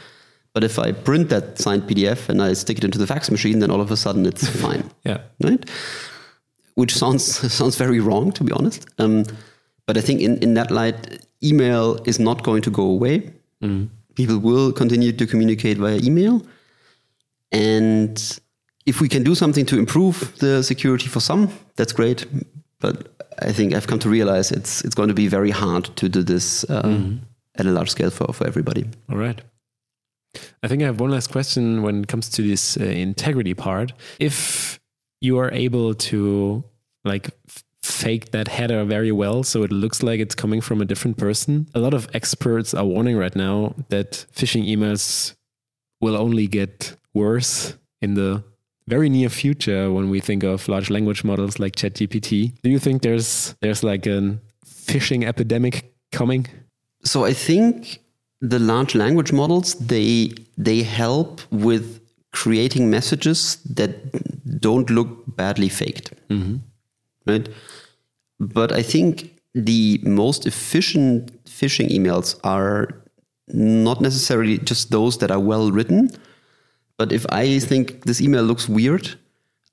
But 0.54 0.64
if 0.64 0.80
I 0.80 0.92
print 0.92 1.30
that 1.30 1.60
signed 1.60 1.84
PDF 1.84 2.30
and 2.30 2.42
I 2.42 2.54
stick 2.54 2.80
it 2.80 2.84
into 2.84 2.98
the 2.98 3.06
fax 3.06 3.30
machine, 3.30 3.60
then 3.60 3.70
all 3.70 3.82
of 3.82 3.92
a 3.92 3.98
sudden 3.98 4.26
it's 4.26 4.48
fine. 4.48 4.90
yeah, 5.04 5.20
right. 5.44 5.64
Which 6.76 6.96
sounds 6.96 7.26
sounds 7.54 7.76
very 7.76 8.00
wrong, 8.00 8.32
to 8.32 8.44
be 8.44 8.54
honest. 8.54 8.88
But 9.88 9.98
I 9.98 10.02
think 10.02 10.22
in, 10.22 10.38
in 10.40 10.54
that 10.54 10.70
light, 10.70 11.26
email 11.42 11.98
is 12.06 12.20
not 12.20 12.44
going 12.44 12.62
to 12.64 12.70
go 12.70 12.84
away. 12.84 13.32
Mm. 13.64 13.90
People 14.16 14.38
will 14.38 14.72
continue 14.72 15.12
to 15.14 15.26
communicate 15.26 15.78
via 15.78 15.98
email. 15.98 16.46
And 17.52 18.40
if 18.86 19.00
we 19.02 19.08
can 19.08 19.24
do 19.24 19.34
something 19.34 19.66
to 19.68 19.80
improve 19.80 20.38
the 20.40 20.62
security 20.62 21.08
for 21.08 21.22
some, 21.22 21.50
that's 21.78 21.94
great. 21.94 22.26
But 22.80 23.16
I 23.42 23.52
think 23.52 23.74
I've 23.74 23.88
come 23.88 24.00
to 24.00 24.10
realize 24.10 24.52
it's 24.52 24.84
it's 24.84 24.96
going 24.96 25.10
to 25.10 25.16
be 25.16 25.28
very 25.28 25.52
hard 25.52 25.86
to 25.96 26.10
do 26.10 26.24
this 26.24 26.64
uh, 26.70 26.84
mm. 26.84 27.20
at 27.56 27.66
a 27.66 27.72
large 27.72 27.90
scale 27.90 28.10
for, 28.10 28.34
for 28.34 28.46
everybody. 28.46 28.86
All 29.10 29.18
right. 29.18 29.42
I 30.62 30.68
think 30.68 30.84
I 30.84 30.86
have 30.86 31.00
one 31.00 31.12
last 31.12 31.32
question 31.32 31.82
when 31.82 32.04
it 32.04 32.08
comes 32.08 32.30
to 32.30 32.42
this 32.42 32.78
uh, 32.78 32.84
integrity 32.84 33.54
part. 33.54 33.94
If 34.20 34.80
you 35.22 35.40
are 35.40 35.52
able 35.52 35.94
to 35.94 36.64
like 37.06 37.30
fake 38.04 38.32
that 38.32 38.48
header 38.48 38.84
very 38.86 39.12
well 39.12 39.44
so 39.44 39.64
it 39.64 39.72
looks 39.72 40.00
like 40.04 40.20
it's 40.20 40.36
coming 40.36 40.62
from 40.62 40.82
a 40.82 40.86
different 40.86 41.18
person. 41.18 41.68
A 41.74 41.80
lot 41.80 41.94
of 41.94 42.08
experts 42.14 42.74
are 42.74 42.86
warning 42.86 43.18
right 43.18 43.36
now 43.36 43.74
that 43.90 44.26
phishing 44.38 44.64
emails 44.74 45.36
will 46.02 46.16
only 46.16 46.48
get 46.48 46.96
worse 47.14 47.74
in 48.02 48.14
the 48.14 48.44
very 48.88 49.10
near 49.10 49.30
future 49.30 49.92
when 49.92 50.10
we 50.10 50.20
think 50.20 50.44
of 50.44 50.68
large 50.68 50.90
language 50.90 51.24
models 51.24 51.60
like 51.60 51.76
ChatGPT. 51.76 52.54
Do 52.64 52.70
you 52.70 52.80
think 52.80 53.02
there's 53.02 53.56
there's 53.62 53.84
like 53.84 54.06
a 54.06 54.38
phishing 54.66 55.26
epidemic 55.26 55.94
coming? 56.12 56.48
So 57.04 57.26
I 57.26 57.34
think 57.34 58.00
the 58.40 58.60
large 58.60 58.96
language 58.96 59.34
models 59.34 59.76
they 59.76 60.32
they 60.58 60.84
help 60.84 61.42
with 61.52 62.00
creating 62.32 62.90
messages 62.90 63.58
that 63.76 63.92
don't 64.62 64.90
look 64.90 65.10
badly 65.36 65.70
faked. 65.70 66.12
Mm 66.30 66.42
-hmm. 66.42 66.60
Right? 67.26 67.50
But 68.40 68.72
I 68.72 68.84
think 68.84 69.34
the 69.54 70.00
most 70.04 70.46
efficient 70.46 71.32
phishing 71.46 71.90
emails 71.90 72.40
are 72.44 72.90
not 73.48 74.02
necessarily 74.02 74.58
just 74.60 74.92
those 74.92 75.18
that 75.20 75.32
are 75.32 75.40
well 75.40 75.72
written, 75.72 76.12
But 76.98 77.12
if 77.12 77.26
I 77.30 77.60
think 77.60 78.04
this 78.06 78.22
email 78.22 78.44
looks 78.44 78.68
weird, 78.68 79.16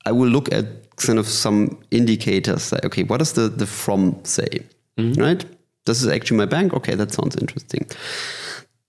I 0.05 0.11
will 0.11 0.29
look 0.29 0.51
at 0.53 0.65
kind 0.97 1.19
of 1.19 1.27
some 1.27 1.79
indicators. 1.91 2.71
Like, 2.71 2.85
okay, 2.85 3.03
what 3.03 3.17
does 3.17 3.33
the, 3.33 3.49
the 3.49 3.65
from 3.65 4.23
say? 4.23 4.65
Mm-hmm. 4.97 5.21
Right? 5.21 5.45
This 5.85 6.01
is 6.01 6.07
actually 6.07 6.37
my 6.37 6.45
bank. 6.45 6.73
Okay, 6.73 6.95
that 6.95 7.11
sounds 7.11 7.35
interesting. 7.35 7.87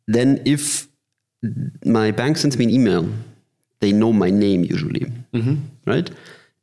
Then 0.06 0.42
if 0.44 0.86
my 1.84 2.10
bank 2.10 2.36
sends 2.36 2.56
me 2.58 2.64
an 2.66 2.70
email, 2.70 3.08
they 3.80 3.92
know 3.92 4.12
my 4.12 4.30
name 4.30 4.64
usually. 4.64 5.06
Mm-hmm. 5.32 5.56
Right? 5.86 6.10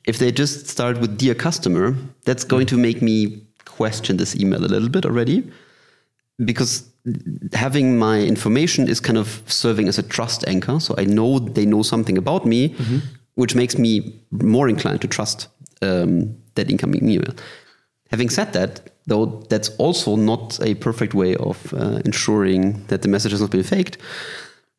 If 0.06 0.18
they 0.18 0.32
just 0.32 0.68
start 0.68 1.00
with 1.00 1.18
dear 1.18 1.36
customer, 1.36 1.96
that's 2.26 2.44
going 2.44 2.68
to 2.68 2.78
make 2.78 3.02
me 3.02 3.42
question 3.66 4.18
this 4.18 4.36
email 4.36 4.64
a 4.64 4.68
little 4.68 4.90
bit 4.90 5.06
already 5.06 5.44
because 6.46 6.84
having 7.54 7.98
my 7.98 8.20
information 8.22 8.88
is 8.88 9.00
kind 9.00 9.18
of 9.18 9.44
serving 9.48 9.88
as 9.88 9.98
a 9.98 10.04
trust 10.04 10.48
anchor. 10.48 10.80
So 10.80 10.96
I 10.98 11.06
know 11.06 11.40
they 11.40 11.66
know 11.66 11.84
something 11.84 12.18
about 12.18 12.46
me, 12.46 12.76
which 13.36 13.56
makes 13.56 13.78
me 13.78 14.22
more 14.32 14.70
inclined 14.70 15.02
to 15.02 15.08
trust 15.08 15.48
um, 15.82 16.36
that 16.56 16.70
incoming 16.70 17.10
email. 17.10 17.34
Having 18.10 18.30
said 18.30 18.54
that, 18.54 18.92
though, 19.08 19.44
that's 19.50 19.70
also 19.78 20.16
not 20.16 20.60
a 20.62 20.76
perfect 20.76 21.14
way 21.14 21.36
of 21.36 21.74
uh, 21.74 22.00
ensuring 22.06 22.86
that 22.88 23.02
the 23.02 23.08
message 23.08 23.32
has 23.32 23.42
not 23.42 23.52
been 23.52 23.64
faked. 23.64 23.98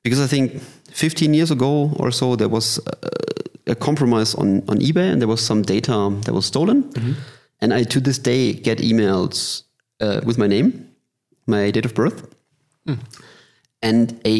Because 0.02 0.20
I 0.20 0.26
think 0.26 0.60
15 0.92 1.34
years 1.34 1.50
ago 1.50 1.92
or 1.96 2.10
so, 2.10 2.36
there 2.36 2.48
was 2.48 2.78
a, 2.86 3.08
a 3.74 3.76
compromise 3.88 4.34
on, 4.42 4.48
on 4.70 4.76
eBay 4.88 5.08
and 5.12 5.18
there 5.20 5.28
was 5.34 5.42
some 5.50 5.60
data 5.62 5.96
that 6.24 6.34
was 6.38 6.46
stolen. 6.46 6.78
And 7.60 7.72
I, 7.78 7.84
to 7.94 8.00
this 8.00 8.18
day, 8.18 8.52
get 8.68 8.78
emails 8.90 9.64
uh, 10.04 10.20
with 10.26 10.36
my 10.38 10.48
name, 10.56 10.68
my 11.46 11.70
date 11.70 11.86
of 11.86 11.94
birth, 11.94 12.18
and 13.80 14.20
a 14.26 14.34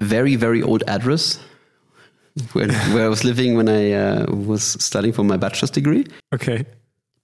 very, 0.00 0.36
very 0.36 0.62
old 0.62 0.82
address 0.86 1.40
where, 2.52 2.70
where 2.92 3.04
I 3.04 3.08
was 3.08 3.22
living 3.24 3.56
when 3.56 3.68
I 3.68 3.92
uh, 3.92 4.26
was 4.52 4.62
studying 4.62 5.14
for 5.14 5.24
my 5.24 5.36
bachelor's 5.36 5.70
degree. 5.70 6.04
Okay. 6.32 6.64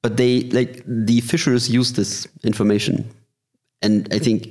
But 0.03 0.17
they, 0.17 0.33
like, 0.59 0.83
the 0.87 1.21
phishers 1.21 1.71
use 1.79 1.93
this 1.93 2.27
information. 2.43 3.05
And 3.83 4.09
I 4.13 4.19
think 4.19 4.49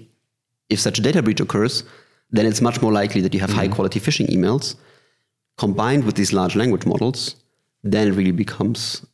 if 0.69 0.79
such 0.79 0.99
a 0.99 1.01
data 1.01 1.21
breach 1.21 1.41
occurs, 1.41 1.83
then 2.31 2.45
it's 2.45 2.61
much 2.61 2.81
more 2.81 2.91
likely 2.91 3.21
that 3.21 3.33
you 3.33 3.39
have 3.39 3.51
high 3.51 3.67
quality 3.67 3.99
phishing 3.99 4.27
emails 4.27 4.75
combined 5.57 6.03
with 6.03 6.15
these 6.15 6.33
large 6.33 6.55
language 6.55 6.85
models, 6.85 7.35
then 7.83 8.07
it 8.07 8.11
really 8.11 8.31
becomes 8.31 9.05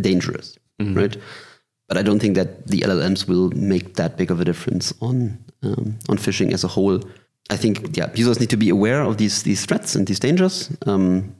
dangerous, 0.00 0.58
right? 0.94 1.16
But 1.88 1.98
I 1.98 2.02
don't 2.02 2.20
think 2.20 2.36
that 2.36 2.68
the 2.68 2.80
LLMs 2.82 3.26
will 3.26 3.50
make 3.50 3.94
that 3.94 4.16
big 4.16 4.30
of 4.30 4.40
a 4.40 4.44
difference 4.44 4.94
on 5.00 5.38
um, 5.62 5.98
on 6.08 6.18
phishing 6.18 6.52
as 6.52 6.64
a 6.64 6.68
whole. 6.68 7.02
I 7.50 7.56
think 7.56 7.96
yeah, 7.96 8.10
users 8.14 8.38
need 8.38 8.50
to 8.50 8.56
be 8.56 8.68
aware 8.70 9.02
of 9.02 9.16
these 9.16 9.42
these 9.42 9.64
threats 9.66 9.94
and 9.96 10.06
these 10.06 10.20
dangers. 10.20 10.70
Um, 10.86 11.34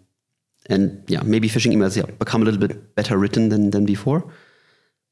and 0.68 1.02
yeah, 1.08 1.22
maybe 1.22 1.48
phishing 1.48 1.72
emails 1.72 1.96
yeah, 1.96 2.06
become 2.18 2.42
a 2.42 2.44
little 2.44 2.60
bit 2.60 2.94
better 2.94 3.16
written 3.16 3.48
than 3.48 3.70
than 3.70 3.84
before. 3.84 4.24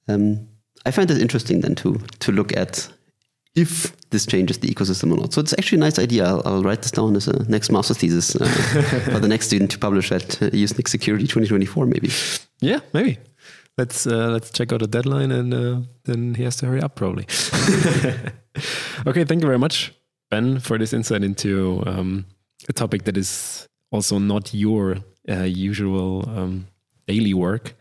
Um, 0.08 0.48
I 0.86 0.90
find 0.90 1.10
it 1.10 1.20
interesting 1.20 1.60
then 1.60 1.74
to 1.76 2.00
to 2.20 2.32
look 2.32 2.56
at 2.56 2.88
if 3.54 3.96
this 4.10 4.26
changes 4.26 4.58
the 4.58 4.68
ecosystem 4.68 5.12
or 5.12 5.16
not. 5.16 5.32
So 5.32 5.40
it's 5.40 5.52
actually 5.52 5.78
a 5.78 5.80
nice 5.80 5.98
idea. 5.98 6.26
I'll, 6.26 6.42
I'll 6.44 6.62
write 6.62 6.82
this 6.82 6.90
down 6.92 7.16
as 7.16 7.28
a 7.28 7.48
next 7.50 7.70
master 7.70 7.94
thesis 7.94 8.36
uh, 8.36 8.44
for 9.12 9.18
the 9.18 9.28
next 9.28 9.46
student 9.46 9.70
to 9.72 9.78
publish 9.78 10.12
at 10.12 10.42
uh, 10.42 10.50
USENIX 10.50 10.88
Security 10.88 11.26
2024, 11.26 11.86
maybe. 11.86 12.10
Yeah, 12.60 12.80
maybe. 12.92 13.18
Let's 13.76 14.06
uh, 14.06 14.30
let's 14.30 14.50
check 14.50 14.72
out 14.72 14.80
the 14.80 14.88
deadline, 14.88 15.30
and 15.30 15.54
uh, 15.54 15.80
then 16.04 16.34
he 16.34 16.42
has 16.42 16.56
to 16.56 16.66
hurry 16.66 16.82
up 16.82 16.96
probably. 16.96 17.24
okay, 19.06 19.24
thank 19.24 19.40
you 19.40 19.46
very 19.46 19.58
much, 19.58 19.92
Ben, 20.30 20.58
for 20.58 20.78
this 20.78 20.92
insight 20.92 21.22
into 21.22 21.84
um, 21.86 22.26
a 22.68 22.72
topic 22.72 23.04
that 23.04 23.16
is 23.16 23.68
also 23.92 24.18
not 24.18 24.52
your 24.52 24.96
uh, 25.28 25.44
usual 25.44 26.28
um, 26.28 26.66
daily 27.06 27.34
work. 27.34 27.76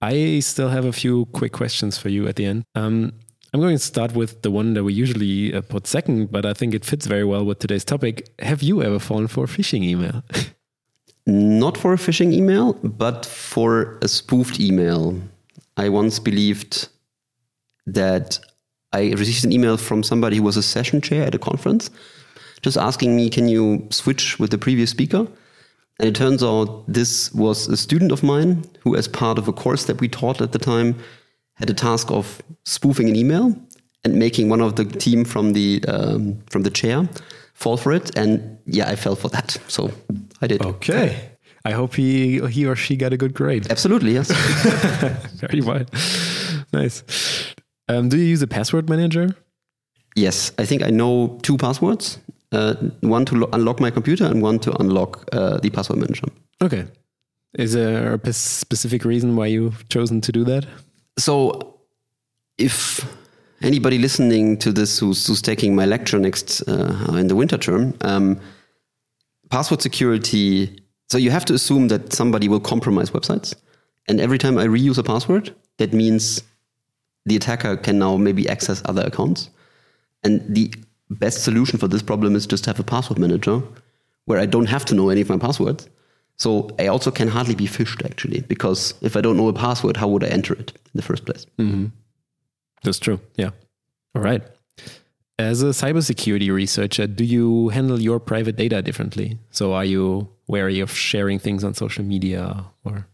I 0.00 0.40
still 0.40 0.68
have 0.68 0.84
a 0.84 0.92
few 0.92 1.26
quick 1.26 1.52
questions 1.52 1.98
for 1.98 2.08
you 2.08 2.28
at 2.28 2.36
the 2.36 2.46
end. 2.46 2.64
Um, 2.76 3.12
I'm 3.54 3.60
going 3.60 3.76
to 3.76 3.78
start 3.78 4.14
with 4.14 4.40
the 4.40 4.50
one 4.50 4.72
that 4.74 4.82
we 4.82 4.94
usually 4.94 5.52
uh, 5.52 5.60
put 5.60 5.86
second, 5.86 6.32
but 6.32 6.46
I 6.46 6.54
think 6.54 6.72
it 6.72 6.86
fits 6.86 7.04
very 7.04 7.24
well 7.24 7.44
with 7.44 7.58
today's 7.58 7.84
topic. 7.84 8.32
Have 8.38 8.62
you 8.62 8.82
ever 8.82 8.98
fallen 8.98 9.26
for 9.26 9.44
a 9.44 9.46
phishing 9.46 9.82
email? 9.82 10.22
Not 11.26 11.76
for 11.76 11.92
a 11.92 11.98
phishing 11.98 12.32
email, 12.32 12.72
but 12.82 13.26
for 13.26 13.98
a 14.00 14.08
spoofed 14.08 14.58
email. 14.58 15.20
I 15.76 15.90
once 15.90 16.18
believed 16.18 16.88
that 17.86 18.38
I 18.94 19.10
received 19.12 19.44
an 19.44 19.52
email 19.52 19.76
from 19.76 20.02
somebody 20.02 20.38
who 20.38 20.44
was 20.44 20.56
a 20.56 20.62
session 20.62 21.02
chair 21.02 21.26
at 21.26 21.34
a 21.34 21.38
conference, 21.38 21.90
just 22.62 22.78
asking 22.78 23.14
me, 23.14 23.28
can 23.28 23.48
you 23.48 23.86
switch 23.90 24.38
with 24.38 24.50
the 24.50 24.58
previous 24.58 24.90
speaker? 24.90 25.26
And 25.98 26.08
it 26.08 26.14
turns 26.14 26.42
out 26.42 26.84
this 26.88 27.30
was 27.34 27.68
a 27.68 27.76
student 27.76 28.12
of 28.12 28.22
mine 28.22 28.64
who, 28.80 28.96
as 28.96 29.08
part 29.08 29.38
of 29.38 29.46
a 29.46 29.52
course 29.52 29.84
that 29.84 30.00
we 30.00 30.08
taught 30.08 30.40
at 30.40 30.52
the 30.52 30.58
time, 30.58 30.98
had 31.54 31.70
a 31.70 31.74
task 31.74 32.10
of 32.10 32.42
spoofing 32.64 33.08
an 33.08 33.16
email 33.16 33.54
and 34.04 34.14
making 34.16 34.48
one 34.48 34.60
of 34.60 34.74
the 34.76 34.84
team 34.84 35.24
from 35.24 35.52
the 35.52 35.82
um, 35.88 36.38
from 36.50 36.62
the 36.62 36.70
chair 36.70 37.08
fall 37.54 37.76
for 37.76 37.92
it. 37.92 38.16
And 38.16 38.58
yeah, 38.66 38.88
I 38.88 38.96
fell 38.96 39.16
for 39.16 39.28
that. 39.28 39.56
So 39.68 39.90
I 40.40 40.46
did. 40.46 40.64
Okay. 40.64 41.30
I 41.64 41.72
hope 41.72 41.94
he 41.94 42.40
he 42.48 42.66
or 42.66 42.74
she 42.76 42.96
got 42.96 43.12
a 43.12 43.16
good 43.16 43.34
grade. 43.34 43.70
Absolutely, 43.70 44.14
yes. 44.14 44.30
Very 45.40 45.60
well. 45.60 45.84
Nice. 46.72 47.04
Um, 47.88 48.08
do 48.08 48.16
you 48.16 48.24
use 48.24 48.42
a 48.42 48.46
password 48.46 48.88
manager? 48.88 49.36
yes, 50.16 50.52
I 50.58 50.66
think 50.66 50.82
I 50.82 50.90
know 50.90 51.38
two 51.42 51.56
passwords. 51.56 52.18
Uh, 52.52 52.74
one 53.00 53.24
to 53.24 53.34
lo- 53.34 53.48
unlock 53.52 53.80
my 53.80 53.90
computer 53.90 54.26
and 54.26 54.42
one 54.42 54.58
to 54.58 54.76
unlock 54.78 55.26
uh, 55.32 55.56
the 55.58 55.70
password 55.70 55.98
manager. 55.98 56.26
Okay. 56.60 56.84
Is 57.58 57.72
there 57.72 58.20
a 58.22 58.32
specific 58.32 59.04
reason 59.06 59.36
why 59.36 59.46
you've 59.46 59.88
chosen 59.88 60.20
to 60.20 60.32
do 60.32 60.44
that? 60.44 60.66
So, 61.18 61.78
if 62.58 63.06
anybody 63.62 63.98
listening 63.98 64.58
to 64.58 64.72
this 64.72 64.98
who's, 64.98 65.26
who's 65.26 65.42
taking 65.42 65.74
my 65.74 65.86
lecture 65.86 66.18
next 66.18 66.62
uh, 66.68 67.14
in 67.16 67.28
the 67.28 67.36
winter 67.36 67.58
term, 67.58 67.94
um, 68.00 68.40
password 69.50 69.82
security. 69.82 70.78
So 71.10 71.18
you 71.18 71.30
have 71.30 71.44
to 71.44 71.54
assume 71.54 71.88
that 71.88 72.12
somebody 72.12 72.48
will 72.48 72.60
compromise 72.60 73.10
websites, 73.10 73.54
and 74.08 74.20
every 74.20 74.38
time 74.38 74.58
I 74.58 74.66
reuse 74.66 74.98
a 74.98 75.02
password, 75.02 75.54
that 75.76 75.92
means 75.92 76.42
the 77.26 77.36
attacker 77.36 77.76
can 77.76 77.98
now 77.98 78.16
maybe 78.16 78.48
access 78.48 78.82
other 78.86 79.02
accounts. 79.02 79.50
And 80.24 80.42
the 80.48 80.72
best 81.10 81.44
solution 81.44 81.78
for 81.78 81.88
this 81.88 82.02
problem 82.02 82.34
is 82.34 82.46
just 82.46 82.64
to 82.64 82.70
have 82.70 82.80
a 82.80 82.84
password 82.84 83.18
manager 83.18 83.62
where 84.24 84.40
I 84.40 84.46
don't 84.46 84.66
have 84.66 84.84
to 84.86 84.94
know 84.94 85.10
any 85.10 85.20
of 85.20 85.28
my 85.28 85.38
passwords. 85.38 85.88
So 86.42 86.70
I 86.76 86.88
also 86.88 87.12
can 87.12 87.28
hardly 87.28 87.54
be 87.54 87.68
phished 87.68 88.04
actually, 88.04 88.40
because 88.40 88.94
if 89.00 89.16
I 89.16 89.20
don't 89.20 89.36
know 89.36 89.46
a 89.46 89.52
password, 89.52 89.96
how 89.96 90.08
would 90.08 90.24
I 90.24 90.26
enter 90.26 90.54
it 90.54 90.72
in 90.72 90.94
the 90.94 91.02
first 91.02 91.24
place? 91.24 91.46
That's 92.82 92.98
true. 92.98 93.20
Yeah. 93.36 93.50
All 94.16 94.22
right. 94.22 94.42
As 95.38 95.62
a 95.62 95.66
cybersecurity 95.66 96.52
researcher, 96.52 97.06
do 97.06 97.22
you 97.22 97.68
handle 97.68 98.00
your 98.02 98.18
private 98.18 98.56
data 98.56 98.82
differently? 98.82 99.38
So 99.52 99.72
are 99.72 99.84
you 99.84 100.28
wary 100.48 100.80
of 100.80 100.90
sharing 100.90 101.38
things 101.38 101.62
on 101.62 101.74
social 101.74 102.04
media 102.04 102.64
or 102.84 103.06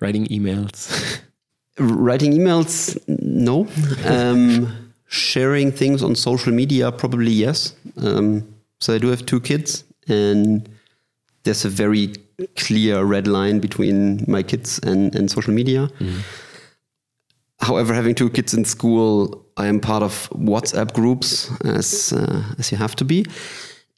writing 0.00 0.24
emails? 0.28 0.80
Writing 1.78 2.32
emails, 2.32 2.98
no. 3.08 3.66
Um, 4.06 4.92
sharing 5.06 5.70
things 5.70 6.02
on 6.02 6.14
social 6.14 6.52
media, 6.52 6.92
probably 6.92 7.30
yes. 7.30 7.74
Um, 7.98 8.54
so 8.80 8.94
I 8.94 8.98
do 8.98 9.08
have 9.08 9.24
two 9.24 9.40
kids, 9.40 9.84
and 10.08 10.68
there's 11.44 11.64
a 11.64 11.70
very 11.70 12.12
clear 12.56 13.02
red 13.04 13.26
line 13.26 13.60
between 13.60 14.24
my 14.28 14.42
kids 14.42 14.78
and, 14.82 15.14
and 15.14 15.30
social 15.30 15.52
media. 15.54 15.88
However, 17.60 17.92
having 17.92 18.14
two 18.14 18.30
kids 18.30 18.54
in 18.54 18.64
school, 18.64 19.44
I 19.58 19.66
am 19.66 19.80
part 19.80 20.02
of 20.02 20.30
WhatsApp 20.30 20.94
groups, 20.94 21.50
as 21.64 22.12
uh, 22.12 22.42
as 22.58 22.72
you 22.72 22.78
have 22.78 22.96
to 22.96 23.04
be, 23.04 23.26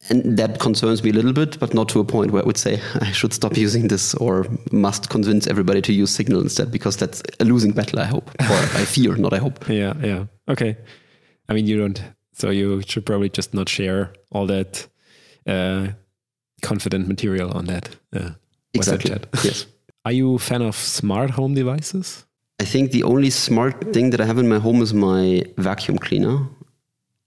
and 0.08 0.36
that 0.36 0.58
concerns 0.58 1.04
me 1.04 1.10
a 1.10 1.12
little 1.12 1.32
bit, 1.32 1.60
but 1.60 1.72
not 1.72 1.88
to 1.90 2.00
a 2.00 2.04
point 2.04 2.32
where 2.32 2.42
I 2.42 2.46
would 2.46 2.56
say 2.56 2.80
I 3.00 3.12
should 3.12 3.32
stop 3.32 3.56
using 3.56 3.86
this 3.86 4.14
or 4.14 4.46
must 4.72 5.10
convince 5.10 5.46
everybody 5.46 5.80
to 5.82 5.92
use 5.92 6.10
Signal 6.10 6.40
instead, 6.40 6.72
because 6.72 6.96
that's 6.96 7.22
a 7.38 7.44
losing 7.44 7.70
battle. 7.72 8.00
I 8.00 8.04
hope, 8.06 8.30
or 8.40 8.56
I 8.80 8.84
fear, 8.84 9.14
not 9.14 9.32
I 9.32 9.38
hope. 9.38 9.68
yeah. 9.68 9.94
Yeah. 10.02 10.24
Okay. 10.48 10.76
I 11.48 11.52
mean, 11.54 11.68
you 11.68 11.78
don't, 11.78 12.02
so 12.32 12.50
you 12.50 12.82
should 12.84 13.06
probably 13.06 13.28
just 13.28 13.54
not 13.54 13.68
share 13.68 14.12
all 14.32 14.46
that 14.46 14.88
uh, 15.46 15.88
confident 16.62 17.06
material 17.08 17.50
on 17.56 17.66
that 17.66 17.88
uh, 18.16 18.30
Exactly. 18.74 19.10
chat. 19.10 19.26
Yes. 19.44 19.66
Are 20.04 20.12
you 20.14 20.34
a 20.34 20.38
fan 20.38 20.62
of 20.62 20.74
smart 20.76 21.30
home 21.30 21.54
devices? 21.54 22.24
I 22.62 22.64
think 22.64 22.90
the 22.92 23.02
only 23.04 23.30
smart 23.30 23.92
thing 23.92 24.10
that 24.10 24.20
I 24.20 24.24
have 24.24 24.38
in 24.40 24.48
my 24.48 24.58
home 24.58 24.82
is 24.82 24.92
my 24.92 25.42
vacuum 25.58 25.98
cleaner. 25.98 26.38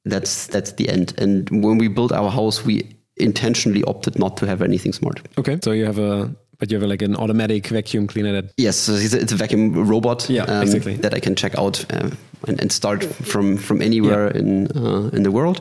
That's 0.06 0.48
that's 0.48 0.74
the 0.74 0.88
end. 0.90 1.14
And 1.18 1.50
when 1.64 1.78
we 1.78 1.88
built 1.88 2.12
our 2.12 2.30
house, 2.32 2.66
we 2.66 2.82
intentionally 3.18 3.84
opted 3.84 4.18
not 4.20 4.38
to 4.38 4.46
have 4.46 4.62
anything 4.62 4.94
smart. 4.94 5.22
Okay. 5.38 5.58
So 5.64 5.72
you 5.72 5.86
have 5.86 5.98
a, 6.00 6.30
but 6.60 6.70
you 6.72 6.80
have 6.80 6.90
like 6.90 7.02
an 7.06 7.16
automatic 7.16 7.68
vacuum 7.68 8.08
cleaner 8.08 8.34
that 8.42 8.54
Yes, 8.58 8.76
so 8.78 8.94
it's 8.94 9.14
a, 9.14 9.20
it's 9.22 9.32
a 9.34 9.36
vacuum 9.38 9.74
robot. 9.90 10.30
um, 10.30 10.36
Yeah, 10.36 10.62
exactly. 10.62 10.96
That 10.98 11.14
I 11.14 11.20
can 11.20 11.36
check 11.36 11.58
out 11.58 11.86
uh, 11.94 12.10
and, 12.48 12.62
and 12.62 12.72
start 12.72 13.04
from 13.04 13.58
from 13.58 13.82
anywhere 13.82 14.28
in 14.38 14.68
uh, 14.76 15.10
in 15.16 15.24
the 15.24 15.32
world. 15.32 15.60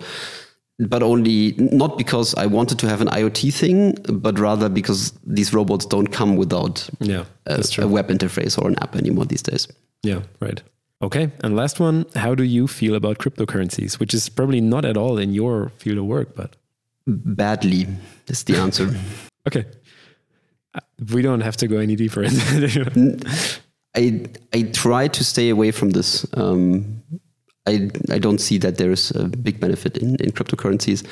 But 0.78 1.02
only 1.02 1.54
not 1.58 1.96
because 1.98 2.34
I 2.34 2.46
wanted 2.46 2.78
to 2.80 2.88
have 2.88 3.00
an 3.00 3.08
IoT 3.08 3.52
thing, 3.54 3.94
but 4.12 4.38
rather 4.38 4.68
because 4.68 5.12
these 5.24 5.54
robots 5.54 5.86
don't 5.86 6.08
come 6.08 6.36
without 6.36 6.88
Yeah, 7.00 7.24
a, 7.46 7.62
a 7.78 7.86
web 7.86 8.08
interface 8.08 8.58
or 8.60 8.68
an 8.68 8.76
app 8.82 8.96
anymore 8.96 9.24
these 9.26 9.42
days. 9.42 9.68
Yeah, 10.02 10.22
right. 10.40 10.62
Okay, 11.02 11.30
and 11.42 11.54
last 11.56 11.80
one, 11.80 12.06
how 12.14 12.34
do 12.34 12.42
you 12.44 12.66
feel 12.66 12.94
about 12.94 13.18
cryptocurrencies, 13.18 13.98
which 14.00 14.14
is 14.14 14.28
probably 14.28 14.60
not 14.60 14.84
at 14.84 14.96
all 14.96 15.18
in 15.18 15.34
your 15.34 15.70
field 15.78 15.98
of 15.98 16.04
work, 16.06 16.34
but 16.34 16.56
Badly 17.06 17.86
is 18.28 18.44
the 18.44 18.56
answer. 18.56 18.88
okay. 19.46 19.66
Uh, 20.74 20.80
We 21.12 21.20
don't 21.22 21.42
have 21.42 21.56
to 21.58 21.66
go 21.68 21.76
any 21.78 21.96
deeper 21.96 22.22
into 22.22 22.40
it. 22.40 23.60
I 23.96 24.26
I 24.54 24.62
try 24.72 25.08
to 25.08 25.22
stay 25.24 25.50
away 25.50 25.70
from 25.72 25.90
this. 25.90 26.26
Um, 26.34 27.02
I 27.66 27.90
I 28.10 28.18
don't 28.18 28.40
see 28.40 28.58
that 28.58 28.76
there 28.76 28.92
is 28.92 29.10
a 29.10 29.24
big 29.24 29.60
benefit 29.60 29.96
in, 29.96 30.16
in 30.16 30.32
cryptocurrencies. 30.32 31.06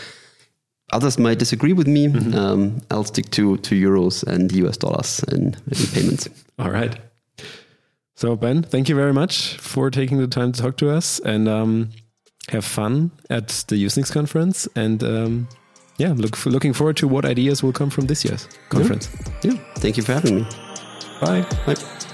Others 0.93 1.19
might 1.19 1.39
disagree 1.39 1.73
with 1.73 1.87
me. 1.87 2.07
Um, 2.35 2.81
I'll 2.91 3.05
stick 3.05 3.31
to 3.31 3.57
to 3.57 3.75
euros 3.75 4.23
and 4.25 4.53
US 4.53 4.77
dollars 4.77 5.25
and, 5.29 5.57
in 5.67 5.87
payments. 5.95 6.29
All 6.59 6.71
right. 6.71 6.99
So, 8.15 8.37
Ben, 8.37 8.63
thank 8.63 8.89
you 8.89 8.95
very 8.95 9.13
much 9.13 9.57
for 9.57 9.91
taking 9.91 10.19
the 10.19 10.27
time 10.27 10.53
to 10.53 10.63
talk 10.63 10.77
to 10.77 10.91
us 10.91 11.19
and 11.25 11.49
um, 11.49 11.91
have 12.51 12.65
fun 12.65 13.11
at 13.31 13.65
the 13.69 13.85
Usenix 13.85 14.13
conference. 14.13 14.69
And 14.77 15.03
um, 15.03 15.49
yeah, 15.99 16.13
look 16.17 16.45
looking 16.47 16.73
forward 16.73 16.97
to 16.99 17.09
what 17.09 17.25
ideas 17.25 17.63
will 17.63 17.73
come 17.73 17.91
from 17.91 18.07
this 18.07 18.25
year's 18.25 18.47
conference. 18.69 19.09
Yeah. 19.43 19.57
Thank 19.77 19.97
you 19.97 20.03
for 20.03 20.13
having 20.13 20.37
me. 20.37 20.47
Bye. 21.21 21.47
Bye. 21.67 22.09